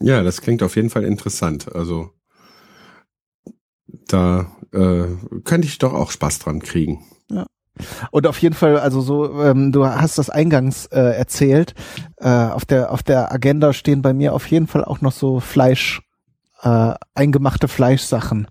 [0.00, 1.74] Ja, das klingt auf jeden Fall interessant.
[1.74, 2.10] Also
[4.06, 5.06] da äh,
[5.44, 7.04] könnte ich doch auch Spaß dran kriegen.
[7.30, 7.46] Ja.
[8.10, 11.74] Und auf jeden Fall, also so, ähm, du hast das eingangs äh, erzählt.
[12.16, 15.40] Äh, auf der auf der Agenda stehen bei mir auf jeden Fall auch noch so
[15.40, 16.02] Fleisch
[16.62, 18.48] äh, eingemachte Fleischsachen.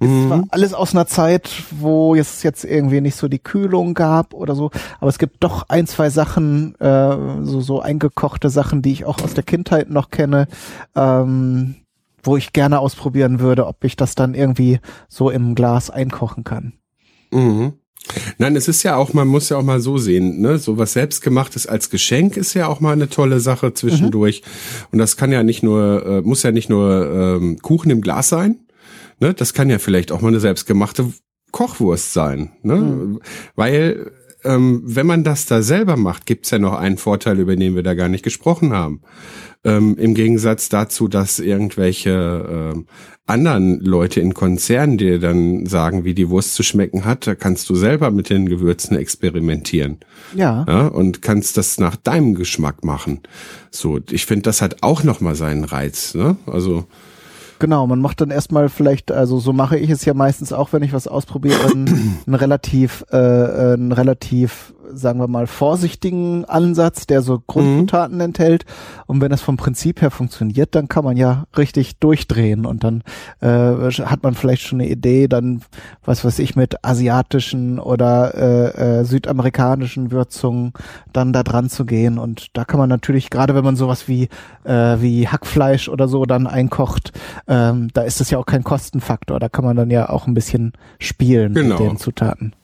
[0.00, 0.26] Ist mhm.
[0.26, 4.54] zwar alles aus einer Zeit, wo es jetzt irgendwie nicht so die Kühlung gab oder
[4.54, 9.04] so, aber es gibt doch ein, zwei Sachen, äh, so, so eingekochte Sachen, die ich
[9.04, 10.46] auch aus der Kindheit noch kenne,
[10.94, 11.76] ähm,
[12.22, 16.74] wo ich gerne ausprobieren würde, ob ich das dann irgendwie so im Glas einkochen kann.
[17.32, 17.74] Mhm.
[18.38, 20.94] Nein, es ist ja auch, man muss ja auch mal so sehen, ne, so was
[20.94, 24.42] selbstgemachtes als Geschenk ist ja auch mal eine tolle Sache zwischendurch.
[24.42, 24.86] Mhm.
[24.92, 28.28] Und das kann ja nicht nur, äh, muss ja nicht nur ähm, Kuchen im Glas
[28.28, 28.56] sein,
[29.20, 31.12] ne, das kann ja vielleicht auch mal eine selbstgemachte
[31.52, 33.20] Kochwurst sein, ne, mhm.
[33.54, 34.12] weil
[34.44, 37.82] ähm, wenn man das da selber macht, gibt's ja noch einen Vorteil, über den wir
[37.82, 39.02] da gar nicht gesprochen haben.
[39.62, 42.86] Ähm, Im Gegensatz dazu, dass irgendwelche ähm,
[43.26, 47.68] anderen Leute in Konzernen dir dann sagen, wie die Wurst zu schmecken hat, da kannst
[47.70, 49.98] du selber mit den Gewürzen experimentieren.
[50.34, 50.64] Ja.
[50.66, 53.20] ja und kannst das nach deinem Geschmack machen.
[53.70, 56.14] So, ich finde, das hat auch nochmal seinen Reiz.
[56.14, 56.36] Ne?
[56.46, 56.86] Also
[57.60, 60.82] Genau, man macht dann erstmal vielleicht, also so mache ich es ja meistens auch, wenn
[60.82, 67.22] ich was ausprobiere, einen, einen relativ, äh, einen relativ sagen wir mal, vorsichtigen Ansatz, der
[67.22, 68.22] so Grundzutaten mhm.
[68.22, 68.64] enthält.
[69.06, 73.02] Und wenn das vom Prinzip her funktioniert, dann kann man ja richtig durchdrehen und dann
[73.40, 75.62] äh, hat man vielleicht schon eine Idee, dann,
[76.04, 80.72] was weiß ich, mit asiatischen oder äh, äh, südamerikanischen Würzungen
[81.12, 82.18] dann da dran zu gehen.
[82.18, 84.28] Und da kann man natürlich, gerade wenn man sowas wie,
[84.64, 87.12] äh, wie Hackfleisch oder so dann einkocht,
[87.46, 89.40] ähm, da ist es ja auch kein Kostenfaktor.
[89.40, 91.78] Da kann man dann ja auch ein bisschen spielen genau.
[91.78, 92.54] mit den Zutaten.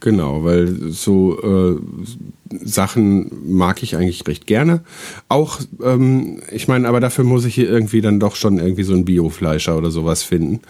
[0.00, 1.80] Genau, weil so äh,
[2.64, 4.80] Sachen mag ich eigentlich recht gerne.
[5.28, 8.94] Auch, ähm, ich meine, aber dafür muss ich hier irgendwie dann doch schon irgendwie so
[8.94, 10.60] ein Biofleischer oder sowas finden,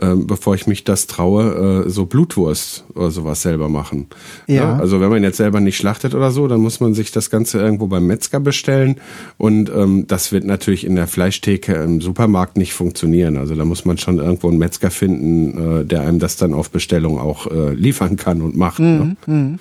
[0.00, 4.06] ähm, bevor ich mich das traue, äh, so Blutwurst oder sowas selber machen.
[4.46, 4.54] Ja.
[4.54, 4.76] ja.
[4.78, 7.58] Also wenn man jetzt selber nicht schlachtet oder so, dann muss man sich das Ganze
[7.58, 8.96] irgendwo beim Metzger bestellen
[9.36, 13.36] und ähm, das wird natürlich in der Fleischtheke im Supermarkt nicht funktionieren.
[13.36, 16.70] Also da muss man schon irgendwo einen Metzger finden, äh, der einem das dann auf
[16.70, 18.78] Bestellung auch äh, liefern kann und macht.
[18.78, 19.16] Mhm.
[19.26, 19.58] Ne?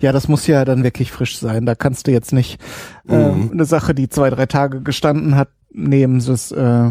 [0.00, 1.66] Ja, das muss ja dann wirklich frisch sein.
[1.66, 2.60] Da kannst du jetzt nicht
[3.08, 3.50] äh, mhm.
[3.52, 6.24] eine Sache, die zwei, drei Tage gestanden hat, nehmen.
[6.24, 6.90] Das, äh,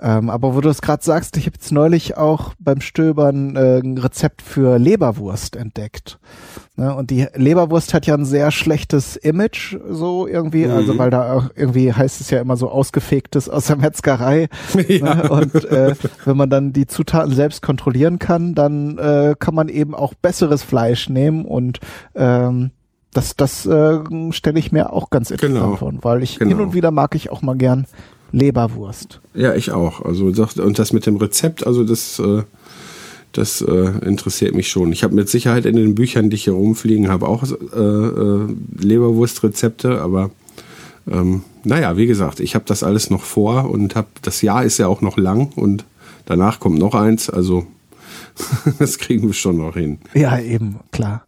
[0.00, 3.78] ähm, aber wo du es gerade sagst, ich habe jetzt neulich auch beim Stöbern äh,
[3.78, 6.18] ein Rezept für Leberwurst entdeckt.
[6.76, 6.94] Ne?
[6.94, 10.72] Und die Leberwurst hat ja ein sehr schlechtes Image, so irgendwie, mhm.
[10.72, 14.48] also weil da auch irgendwie heißt es ja immer so ausgefegtes aus der Metzgerei.
[14.88, 15.14] Ja.
[15.14, 15.28] Ne?
[15.28, 15.94] Und äh,
[16.24, 20.62] wenn man dann die Zutaten selbst kontrollieren kann, dann äh, kann man eben auch besseres
[20.62, 21.80] Fleisch nehmen und
[22.14, 22.70] ähm,
[23.12, 23.98] das, das äh,
[24.30, 25.76] stelle ich mir auch ganz interessant genau.
[25.76, 26.50] vor, weil ich genau.
[26.50, 27.86] hin und wieder mag ich auch mal gern
[28.32, 29.20] Leberwurst.
[29.34, 30.04] Ja, ich auch.
[30.04, 32.42] Also und das mit dem Rezept, also das, äh,
[33.32, 34.92] das äh, interessiert mich schon.
[34.92, 38.46] Ich habe mit Sicherheit in den Büchern, die ich hier rumfliegen habe, auch äh, äh,
[38.80, 40.30] Leberwurstrezepte, aber
[41.10, 44.78] ähm, naja, wie gesagt, ich habe das alles noch vor und habe das Jahr ist
[44.78, 45.84] ja auch noch lang und
[46.26, 47.66] danach kommt noch eins, also
[48.78, 49.98] das kriegen wir schon noch hin.
[50.14, 51.24] Ja, eben, klar.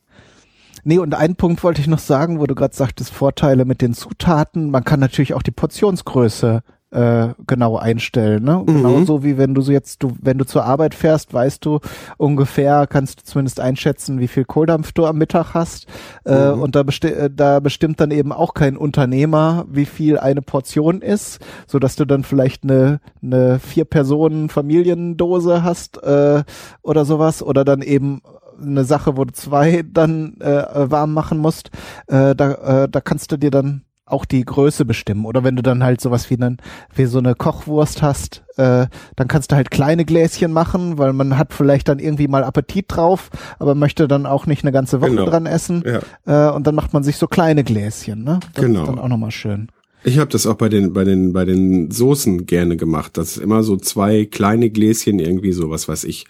[0.83, 3.93] Nee, und einen Punkt wollte ich noch sagen, wo du gerade sagtest, Vorteile mit den
[3.93, 4.71] Zutaten.
[4.71, 8.45] Man kann natürlich auch die Portionsgröße äh, genau einstellen.
[8.45, 8.63] Ne?
[8.67, 8.67] Mhm.
[8.67, 11.81] Genauso wie wenn du so jetzt, du, wenn du zur Arbeit fährst, weißt du
[12.17, 15.87] ungefähr, kannst du zumindest einschätzen, wie viel Kohldampf du am Mittag hast.
[16.25, 16.63] Äh, mhm.
[16.63, 21.03] Und da, besti äh, da bestimmt dann eben auch kein Unternehmer, wie viel eine Portion
[21.03, 26.43] ist, so dass du dann vielleicht eine, eine vier Personen Familiendose hast äh,
[26.83, 28.23] oder sowas oder dann eben
[28.61, 31.71] eine Sache, wo du zwei dann äh, warm machen musst.
[32.09, 35.25] Äh, da, äh, da kannst du dir dann auch die Größe bestimmen.
[35.25, 36.59] Oder wenn du dann halt sowas wie, einen,
[36.95, 38.87] wie so eine Kochwurst hast, äh,
[39.17, 42.87] dann kannst du halt kleine Gläschen machen, weil man hat vielleicht dann irgendwie mal Appetit
[42.89, 45.27] drauf, aber möchte dann auch nicht eine ganze Woche genau.
[45.27, 45.85] dran essen.
[45.87, 46.51] Ja.
[46.51, 48.25] Äh, und dann macht man sich so kleine Gläschen.
[48.25, 48.41] Ne?
[48.55, 48.83] Das genau.
[48.83, 49.69] ist dann auch nochmal schön.
[50.03, 53.19] Ich habe das auch bei den bei den bei den Soßen gerne gemacht.
[53.19, 56.27] Das ist immer so zwei kleine Gläschen irgendwie so was weiß ich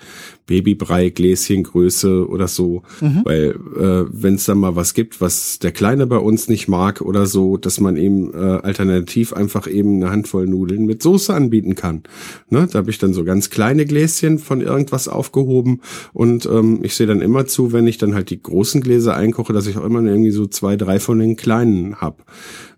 [0.50, 3.20] Babybrei Gläschen Größe oder so, mhm.
[3.22, 7.02] weil äh, wenn es dann mal was gibt, was der Kleine bei uns nicht mag
[7.02, 11.76] oder so, dass man ihm äh, alternativ einfach eben eine Handvoll Nudeln mit Soße anbieten
[11.76, 12.02] kann.
[12.48, 15.82] Ne, da habe ich dann so ganz kleine Gläschen von irgendwas aufgehoben
[16.12, 19.52] und ähm, ich sehe dann immer zu, wenn ich dann halt die großen Gläser einkoche,
[19.52, 22.24] dass ich auch immer irgendwie so zwei drei von den kleinen hab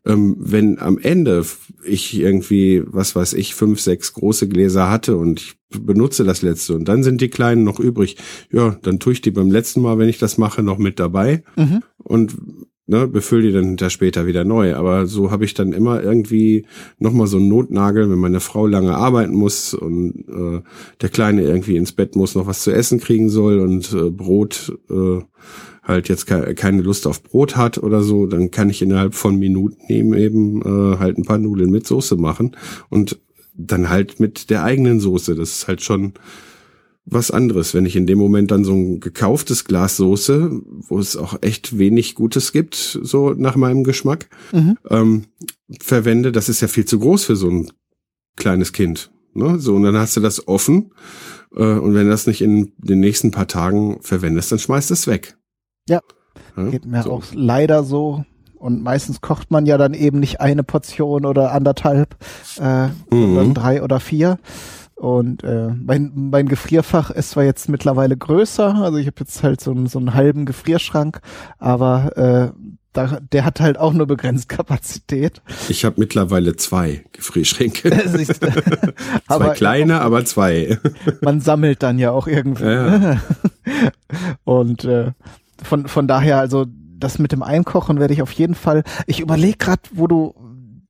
[0.04, 1.44] ähm, wenn am Ende
[1.84, 6.74] ich irgendwie, was weiß ich, fünf, sechs große Gläser hatte und ich benutze das letzte
[6.74, 8.16] und dann sind die kleinen noch übrig,
[8.50, 11.42] ja, dann tue ich die beim letzten Mal, wenn ich das mache, noch mit dabei
[11.56, 11.82] mhm.
[11.98, 12.36] und
[12.86, 14.74] ne, befülle die dann hinter später wieder neu.
[14.74, 16.66] Aber so habe ich dann immer irgendwie
[16.98, 20.60] nochmal so einen Notnagel, wenn meine Frau lange arbeiten muss und äh,
[21.00, 24.76] der Kleine irgendwie ins Bett muss, noch was zu essen kriegen soll und äh, Brot
[24.90, 25.20] äh,
[25.82, 29.38] halt jetzt ke keine Lust auf Brot hat oder so, dann kann ich innerhalb von
[29.38, 32.56] Minuten eben eben äh, halt ein paar Nudeln mit Soße machen
[32.88, 33.18] und
[33.54, 35.34] dann halt mit der eigenen Soße.
[35.34, 36.14] Das ist halt schon
[37.04, 40.50] was anderes, wenn ich in dem Moment dann so ein gekauftes Glas Soße,
[40.88, 44.78] wo es auch echt wenig Gutes gibt, so nach meinem Geschmack, mhm.
[44.88, 45.24] ähm,
[45.80, 46.30] verwende.
[46.30, 47.70] Das ist ja viel zu groß für so ein
[48.36, 49.10] kleines Kind.
[49.34, 49.58] Ne?
[49.58, 50.92] So, und dann hast du das offen.
[51.54, 55.06] Äh, und wenn du das nicht in den nächsten paar Tagen verwendest, dann schmeißt es
[55.06, 55.36] weg.
[55.88, 56.00] Ja,
[56.56, 57.12] ja geht mir so.
[57.12, 58.24] auch leider so.
[58.62, 62.14] Und meistens kocht man ja dann eben nicht eine Portion oder anderthalb,
[62.60, 62.94] äh, mhm.
[63.10, 64.38] sondern drei oder vier.
[64.94, 69.60] Und äh, mein, mein Gefrierfach ist zwar jetzt mittlerweile größer, also ich habe jetzt halt
[69.60, 71.20] so, einen so einen halben Gefrierschrank,
[71.58, 72.56] aber äh,
[72.92, 75.42] da, der hat halt auch nur begrenzt Kapazität.
[75.68, 77.90] Ich habe mittlerweile zwei Gefrierschränke.
[79.26, 80.78] zwei kleine, aber zwei.
[81.20, 82.62] Man sammelt dann ja auch irgendwie.
[82.64, 83.20] Ja.
[84.44, 85.10] Und äh,
[85.64, 86.66] von, von daher, also
[87.02, 88.84] das mit dem Einkochen werde ich auf jeden Fall.
[89.06, 90.34] Ich überlege gerade, wo du,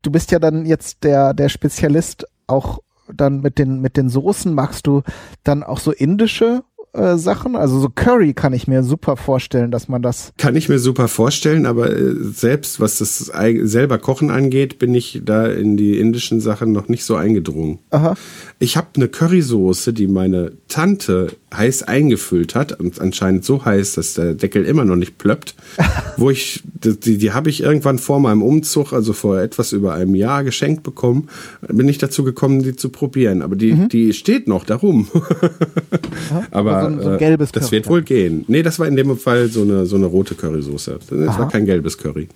[0.03, 2.81] du bist ja dann jetzt der, der Spezialist auch
[3.13, 5.03] dann mit den, mit den Soßen, magst du
[5.45, 7.57] dann auch so indische äh, Sachen?
[7.57, 10.33] Also so Curry kann ich mir super vorstellen, dass man das.
[10.39, 15.23] Kann ich mir super vorstellen, aber äh, selbst was das selber Kochen angeht, bin ich
[15.25, 17.79] da in die indischen Sachen noch nicht so eingedrungen.
[17.91, 18.15] Aha.
[18.59, 24.15] Ich habe eine Currysoße, die meine Tante heiß eingefüllt hat und anscheinend so heiß, dass
[24.15, 25.55] der Deckel immer noch nicht plöppt,
[26.17, 30.15] wo ich die, die habe ich irgendwann vor meinem Umzug, also vor etwas über einem
[30.15, 31.29] Jahr geschenkt bekommen,
[31.69, 33.89] bin ich dazu gekommen, die zu probieren, aber die mhm.
[33.89, 35.09] die steht noch darum.
[36.51, 38.45] aber so, so ein gelbes äh, das Curry wird wohl gehen.
[38.49, 40.99] Nee, das war in dem Fall so eine so eine rote Currysoße.
[41.09, 41.39] Das Aha.
[41.39, 42.29] war kein gelbes Curry.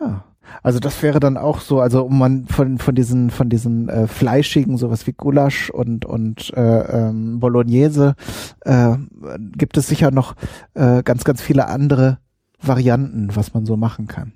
[0.00, 0.24] Ja.
[0.68, 4.06] Also das wäre dann auch so, also um man von von diesen von diesen äh,
[4.06, 8.16] fleischigen sowas wie Gulasch und und äh, ähm, Bolognese
[8.66, 8.96] äh,
[9.56, 10.34] gibt es sicher noch
[10.74, 12.18] äh, ganz ganz viele andere
[12.60, 14.34] Varianten, was man so machen kann.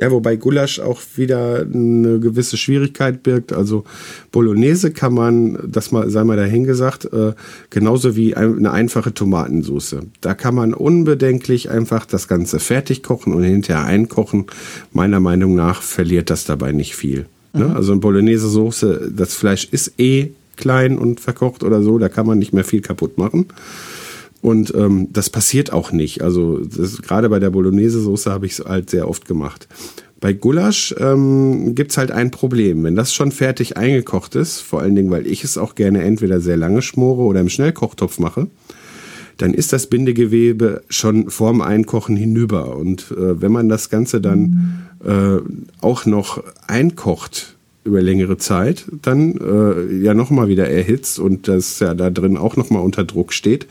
[0.00, 3.52] Ja, wobei Gulasch auch wieder eine gewisse Schwierigkeit birgt.
[3.52, 3.84] Also
[4.30, 7.32] Bolognese kann man, das mal sei mal dahingesagt, äh,
[7.70, 9.96] genauso wie eine einfache Tomatensauce.
[10.20, 14.46] Da kann man unbedenklich einfach das Ganze fertig kochen und hinterher einkochen.
[14.92, 17.26] Meiner Meinung nach verliert das dabei nicht viel.
[17.52, 17.64] Ne?
[17.64, 17.76] Mhm.
[17.76, 22.38] Also eine Bolognese-Soße, das Fleisch ist eh klein und verkocht oder so, da kann man
[22.38, 23.46] nicht mehr viel kaputt machen.
[24.40, 26.22] Und ähm, das passiert auch nicht.
[26.22, 29.66] Also das, gerade bei der Bolognese-Soße habe ich es halt sehr oft gemacht.
[30.20, 32.82] Bei Gulasch ähm, gibt halt ein Problem.
[32.82, 36.40] Wenn das schon fertig eingekocht ist, vor allen Dingen, weil ich es auch gerne entweder
[36.40, 38.48] sehr lange schmore oder im Schnellkochtopf mache,
[39.36, 42.76] dann ist das Bindegewebe schon vorm Einkochen hinüber.
[42.76, 45.38] Und äh, wenn man das Ganze dann äh,
[45.80, 51.94] auch noch einkocht über längere Zeit, dann äh, ja nochmal wieder erhitzt und das ja
[51.94, 53.68] da drin auch nochmal unter Druck steht,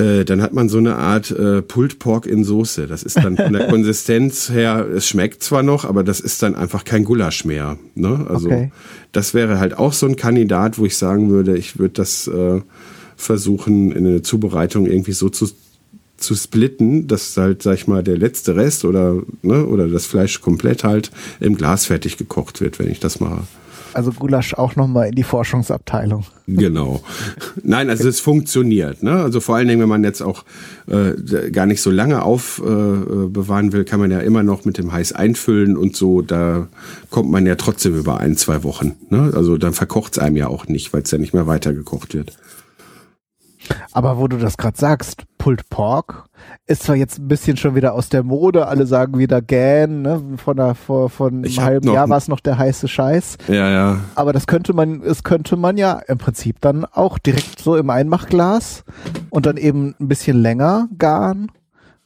[0.00, 2.86] äh, dann hat man so eine Art äh, Pulled Pork in Soße.
[2.86, 6.54] Das ist dann von der Konsistenz her, es schmeckt zwar noch, aber das ist dann
[6.54, 7.76] einfach kein Gulasch mehr.
[7.94, 8.26] Ne?
[8.28, 8.72] Also okay.
[9.12, 12.60] das wäre halt auch so ein Kandidat, wo ich sagen würde, ich würde das äh,
[13.16, 15.48] versuchen, in eine Zubereitung irgendwie so zu
[16.16, 20.42] zu splitten, dass halt, sag ich mal, der letzte Rest oder, ne, oder das Fleisch
[20.42, 23.44] komplett halt im Glas fertig gekocht wird, wenn ich das mache.
[23.94, 26.24] Also Gulasch auch nochmal in die Forschungsabteilung.
[26.46, 27.02] Genau.
[27.62, 29.02] Nein, also es funktioniert.
[29.02, 29.12] Ne?
[29.12, 30.44] Also vor allen Dingen, wenn man jetzt auch
[30.88, 34.92] äh, gar nicht so lange aufbewahren äh, will, kann man ja immer noch mit dem
[34.92, 36.22] Heiß einfüllen und so.
[36.22, 36.68] Da
[37.10, 38.96] kommt man ja trotzdem über ein, zwei Wochen.
[39.10, 39.32] Ne?
[39.34, 42.36] Also dann verkocht es einem ja auch nicht, weil es ja nicht mehr weitergekocht wird.
[43.92, 46.24] Aber wo du das gerade sagst, Pulled Pork
[46.66, 50.22] ist zwar jetzt ein bisschen schon wieder aus der Mode, alle sagen wieder Gan, ne?
[50.36, 53.38] Von der, vor, von einem halben Jahr war es noch der heiße Scheiß.
[53.48, 54.00] Ja, ja.
[54.14, 57.90] Aber das könnte man, es könnte man ja im Prinzip dann auch direkt so im
[57.90, 58.84] Einmachglas
[59.30, 61.50] und dann eben ein bisschen länger garen.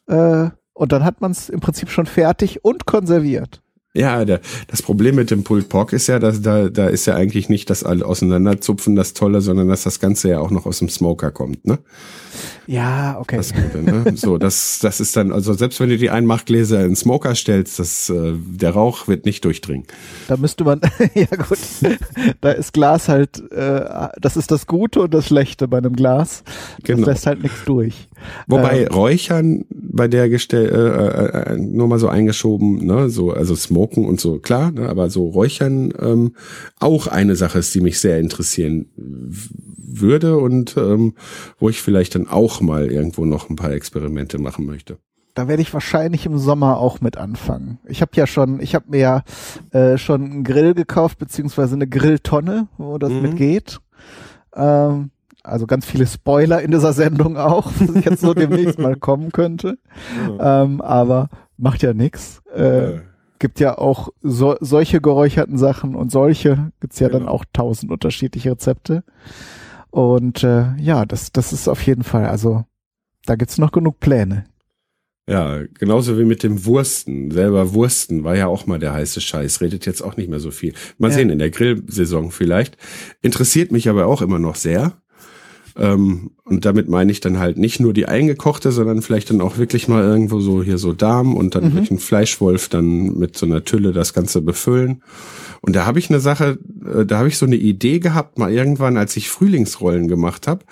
[0.07, 3.63] Äh, und dann hat man es im Prinzip schon fertig und konserviert.
[3.97, 7.15] Ja, der, das Problem mit dem Pulled Pork ist ja, dass da, da ist ja
[7.15, 10.81] eigentlich nicht das alle auseinanderzupfen das Tolle, sondern dass das Ganze ja auch noch aus
[10.81, 11.79] dem Smoker kommt, ne?
[12.67, 13.37] Ja, okay.
[13.37, 14.17] Das Gute, ne?
[14.17, 17.79] So, das, das ist dann, also selbst wenn du die Einmachgläser in den Smoker stellst,
[17.79, 19.87] das, äh, der Rauch wird nicht durchdringen.
[20.29, 20.81] Da müsste man,
[21.15, 21.59] ja gut,
[22.41, 26.43] da ist Glas halt, äh, das ist das Gute und das Schlechte bei einem Glas.
[26.79, 27.07] Das genau.
[27.07, 28.09] lässt halt nichts durch.
[28.47, 33.55] Wobei ähm, Räuchern bei der Gestell, äh, äh, nur mal so eingeschoben, ne, so, also
[33.85, 36.35] Smoken und so, klar, ne, aber so Räuchern ähm,
[36.81, 41.15] auch eine Sache ist, die mich sehr interessieren würde und ähm,
[41.59, 44.99] wo ich vielleicht dann auch mal irgendwo noch ein paar Experimente machen möchte.
[45.35, 47.79] Da werde ich wahrscheinlich im Sommer auch mit anfangen.
[47.87, 49.23] Ich habe ja schon, ich habe mir ja
[49.73, 53.23] äh, schon einen Grill gekauft, beziehungsweise eine Grilltonne, wo das mhm.
[53.23, 53.81] mitgeht.
[54.55, 55.11] Ähm,
[55.43, 59.79] also ganz viele Spoiler in dieser Sendung auch, was jetzt so demnächst mal kommen könnte.
[60.39, 60.63] Ja.
[60.63, 62.43] Ähm, aber macht ja nix.
[62.55, 63.01] Äh, ja.
[63.39, 67.91] Gibt ja auch so, solche geräucherten Sachen und solche gibt's ja, ja dann auch tausend
[67.91, 69.05] unterschiedliche Rezepte.
[69.91, 72.65] Und äh, ja, das, das ist auf jeden Fall, also
[73.27, 74.45] da gibt's noch genug Pläne.
[75.27, 77.31] Ja, genauso wie mit dem Wursten.
[77.31, 79.63] Selber Wursten war ja auch mal der heiße Scheiß.
[79.63, 80.75] Redet jetzt auch nicht mehr so viel.
[80.99, 81.15] Mal ja.
[81.15, 82.77] sehen, in der Grillsaison vielleicht.
[83.23, 85.01] Interessiert mich aber auch immer noch sehr.
[85.77, 89.59] Ähm, und damit meine ich dann halt nicht nur die eingekochte, sondern vielleicht dann auch
[89.59, 91.77] wirklich mal irgendwo so hier so Darm und dann mhm.
[91.77, 95.03] durch einen Fleischwolf dann mit so einer Tülle das Ganze befüllen.
[95.65, 98.53] Und da habe ich eine Sache, äh, da habe ich so eine Idee gehabt, mal
[98.53, 100.63] irgendwann, als ich Frühlingsrollen gemacht habe.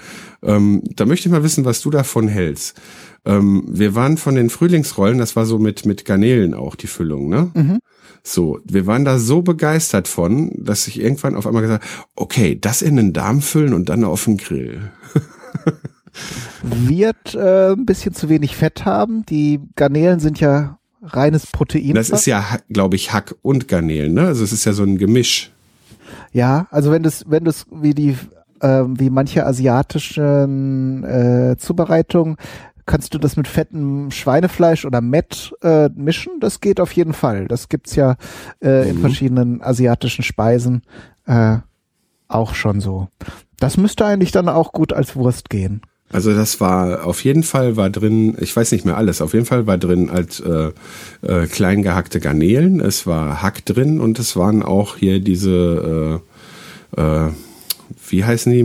[0.42, 2.78] Ähm, da möchte ich mal wissen, was du davon hältst.
[3.24, 7.30] Ähm, wir waren von den Frühlingsrollen, das war so mit, mit Garnelen auch die Füllung,
[7.30, 7.50] ne?
[7.54, 7.78] Mhm.
[8.22, 12.82] So, wir waren da so begeistert von, dass ich irgendwann auf einmal gesagt okay, das
[12.82, 14.92] in den Darm füllen und dann auf den Grill.
[16.62, 19.24] Wird äh, ein bisschen zu wenig Fett haben.
[19.24, 21.94] Die Garnelen sind ja reines Protein.
[21.94, 24.26] Das ist ja, glaube ich, Hack und Garnelen, ne?
[24.26, 25.50] Also es ist ja so ein Gemisch.
[26.32, 28.16] Ja, also wenn das, wenn das wie die,
[28.60, 32.36] äh, wie manche asiatischen äh, Zubereitungen,
[32.86, 36.40] kannst du das mit fettem Schweinefleisch oder Mett äh, mischen.
[36.40, 37.46] Das geht auf jeden Fall.
[37.46, 38.16] Das gibt's ja
[38.62, 39.00] äh, in Mhm.
[39.00, 40.82] verschiedenen asiatischen Speisen
[41.26, 41.58] äh,
[42.28, 43.08] auch schon so.
[43.58, 45.82] Das müsste eigentlich dann auch gut als Wurst gehen.
[46.12, 49.46] Also das war auf jeden Fall war drin, ich weiß nicht mehr alles, auf jeden
[49.46, 50.70] Fall war drin als äh,
[51.22, 56.20] äh, klein gehackte Garnelen, es war Hack drin und es waren auch hier diese,
[56.96, 57.30] äh, äh,
[58.08, 58.62] wie heißen die,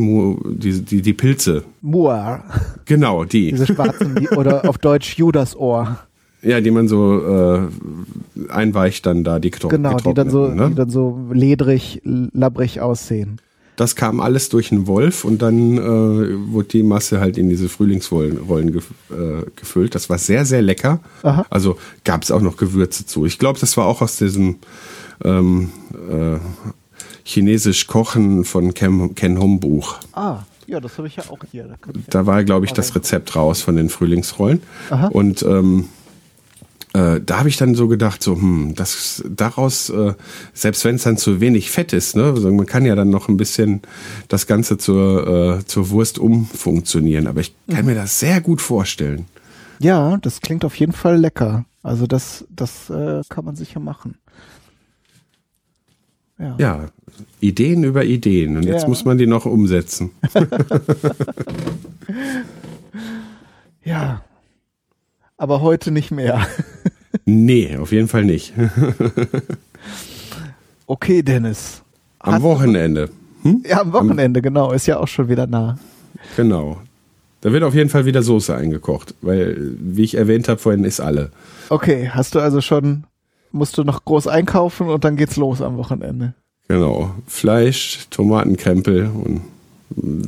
[0.58, 1.64] die, die, die Pilze.
[1.82, 2.43] Muar,
[2.86, 3.52] Genau, die.
[3.52, 6.00] diese schwarzen die, oder auf Deutsch Judasohr.
[6.41, 10.70] Ja, die man so äh, einweicht dann da, die getro Genau, die dann so, ne?
[10.70, 13.39] die dann so ledrig, labbrig aussehen.
[13.78, 17.69] Das kam alles durch einen Wolf und dann äh, wurde die Masse halt in diese
[17.69, 19.95] Frühlingsrollen Rollen gef äh, gefüllt.
[19.95, 20.99] Das war sehr, sehr lecker.
[21.23, 21.45] Aha.
[21.49, 23.25] Also gab es auch noch Gewürze zu.
[23.25, 24.55] Ich glaube, das war auch aus diesem
[25.23, 25.69] ähm,
[26.11, 26.38] äh,
[27.23, 29.97] chinesisch Kochen von Ken, Ken Hom Buch.
[30.13, 31.65] Ah, ja, das habe ich ja auch hier.
[31.67, 34.61] Da Da war, glaube ich, das Rezept raus von den Frühlingsrollen.
[34.89, 35.07] Aha.
[35.07, 35.86] Und ähm,
[36.98, 40.14] äh, da habe ich dann so gedacht, so, hm, das daraus, äh,
[40.54, 43.30] selbst wenn es dann zu wenig Fett ist, ne, also man kann ja dann noch
[43.30, 43.82] ein bisschen
[44.30, 47.28] das Ganze zur, äh, zur Wurst umfunktionieren.
[47.28, 49.26] Aber ich kann mir das sehr gut vorstellen.
[49.80, 51.66] Ja, das klingt auf jeden Fall lecker.
[51.84, 54.16] Also das, das äh, kann man sicher machen.
[56.39, 56.56] Ja.
[56.58, 56.86] Ja,
[57.39, 58.58] Ideen über Ideen.
[58.58, 58.88] Und jetzt Ja.
[58.88, 60.12] muss man die noch umsetzen.
[63.84, 64.22] ja.
[65.38, 66.45] Aber heute nicht mehr.
[67.26, 68.53] Nee, auf jeden Fall nicht.
[70.88, 71.82] Okay, Dennis.
[72.20, 73.10] Am Wochenende.
[73.43, 73.62] Hm?
[73.68, 74.72] Ja, am Wochenende, genau.
[74.72, 75.78] Ist ja auch schon wieder nah.
[76.38, 76.78] Genau.
[77.41, 80.99] Da wird auf jeden Fall wieder Soße eingekocht, weil, wie ich erwähnt habe vorhin, ist
[80.99, 81.32] alle.
[81.70, 83.03] Okay, hast du also schon,
[83.51, 86.34] musst du noch groß einkaufen und dann geht's los am Wochenende.
[86.70, 87.12] Genau.
[87.28, 89.41] Fleisch, Tomatenkrempel und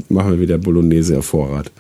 [0.10, 1.72] machen wir wieder Bolognese auf Vorrat.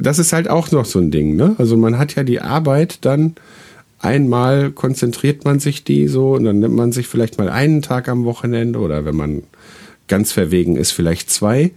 [0.00, 1.54] Das ist halt auch noch so ein Ding, ne?
[1.58, 3.34] Also man hat ja die Arbeit dann
[4.00, 8.08] einmal konzentriert man sich die so und dann nimmt man sich vielleicht mal einen Tag
[8.08, 9.42] am Wochenende oder wenn man
[10.08, 11.72] ganz verwegen ist, vielleicht zwei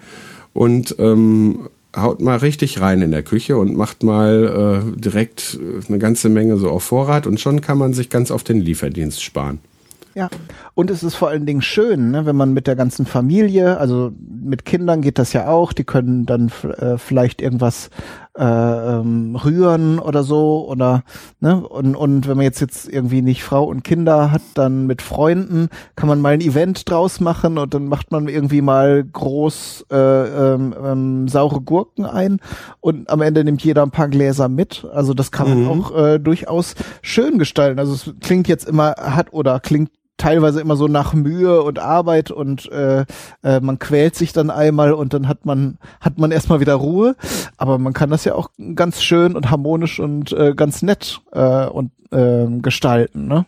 [0.53, 5.87] und ähm, haut mal richtig rein in der Küche und macht mal äh, direkt äh,
[5.87, 9.23] eine ganze Menge so auf Vorrat und schon kann man sich ganz auf den Lieferdienst
[9.23, 9.59] sparen.
[10.15, 10.29] Ja,
[10.79, 14.13] und es ist vor allen Dingen schön, ne, wenn man mit der ganzen Familie, also
[14.17, 17.89] mit Kindern geht das ja auch, die können dann äh, vielleicht irgendwas
[18.37, 21.03] äh, ähm, rühren oder so oder
[21.41, 25.01] ne und und wenn man jetzt jetzt irgendwie nicht Frau und Kinder hat, dann mit
[25.01, 25.67] Freunden
[25.97, 29.97] kann man mal ein Event draus machen und dann macht man irgendwie mal groß äh,
[29.97, 32.39] ähm, ähm, saure Gurken ein
[32.79, 34.87] und am Ende nimmt jeder ein paar Gläser mit.
[34.93, 35.67] Also das kann man Mhm.
[35.67, 37.79] auch äh, durchaus schön gestalten.
[37.79, 39.89] Also es klingt jetzt immer hat oder klingt
[40.19, 43.05] teilweise immer so nach Mühe und Arbeit und äh,
[43.41, 47.15] äh, man quält sich dann einmal und dann hat man hat man erstmal wieder Ruhe,
[47.57, 51.65] aber man kann das ja auch ganz schön und harmonisch und äh, ganz nett äh,
[51.65, 53.45] und äh, gestalten, ne?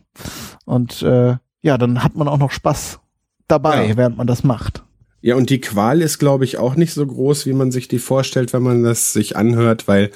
[0.66, 3.00] Und äh, ja, dann hat man auch noch Spaß
[3.48, 3.98] dabei, Ja.
[3.98, 4.84] während man das macht.
[5.22, 8.00] Ja, und die Qual ist, glaube ich, auch nicht so groß, wie man sich die
[8.00, 10.10] vorstellt, wenn man das sich anhört, weil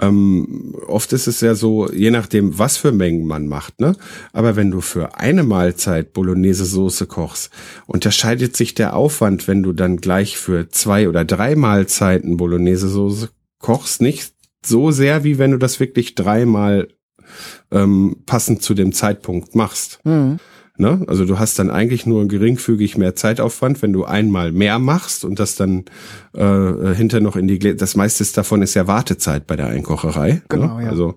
[0.00, 3.96] ähm, oft ist es ja so, je nachdem, was für Mengen man macht, ne?
[4.32, 7.50] Aber wenn du für eine Mahlzeit Bolognese-Soße kochst,
[7.86, 14.02] unterscheidet sich der Aufwand, wenn du dann gleich für zwei oder drei Mahlzeiten Bolognese-Soße kochst,
[14.02, 14.34] nicht
[14.64, 16.88] so sehr, wie wenn du das wirklich dreimal
[17.70, 20.00] ähm, passend zu dem Zeitpunkt machst.
[20.04, 20.38] Mhm.
[20.76, 21.04] Ne?
[21.06, 25.38] Also du hast dann eigentlich nur geringfügig mehr Zeitaufwand, wenn du einmal mehr machst und
[25.38, 25.84] das dann
[26.32, 27.76] äh, hinter noch in die Gläser.
[27.76, 30.42] Das meiste davon ist ja Wartezeit bei der Einkocherei.
[30.48, 30.84] Genau, ne?
[30.84, 30.90] ja.
[30.90, 31.14] Also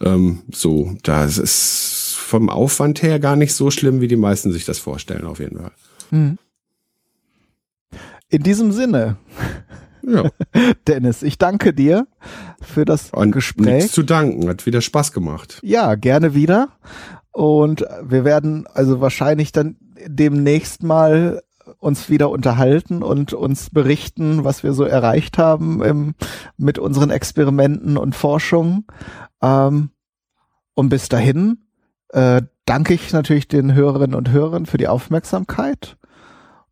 [0.00, 4.64] ähm, so, das ist vom Aufwand her gar nicht so schlimm, wie die meisten sich
[4.64, 5.72] das vorstellen, auf jeden Fall.
[6.10, 6.38] Mhm.
[8.28, 9.16] In diesem Sinne,
[10.06, 10.30] Ja,
[10.86, 12.06] Dennis, ich danke dir
[12.62, 13.66] für das und Gespräch.
[13.66, 15.58] nichts zu danken, hat wieder Spaß gemacht.
[15.62, 16.68] Ja, gerne wieder.
[17.36, 19.76] Und wir werden also wahrscheinlich dann
[20.06, 21.42] demnächst mal
[21.78, 26.14] uns wieder unterhalten und uns berichten, was wir so erreicht haben im,
[26.56, 28.86] mit unseren Experimenten und Forschungen.
[29.42, 29.90] Ähm,
[30.72, 31.58] und bis dahin
[32.08, 35.98] äh, danke ich natürlich den Hörerinnen und Hörern für die Aufmerksamkeit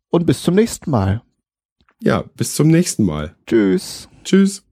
[0.09, 1.21] und bis zum nächsten Mal.
[2.01, 3.35] Ja, bis zum nächsten Mal.
[3.45, 4.09] Tschüss.
[4.23, 4.64] Tschüss.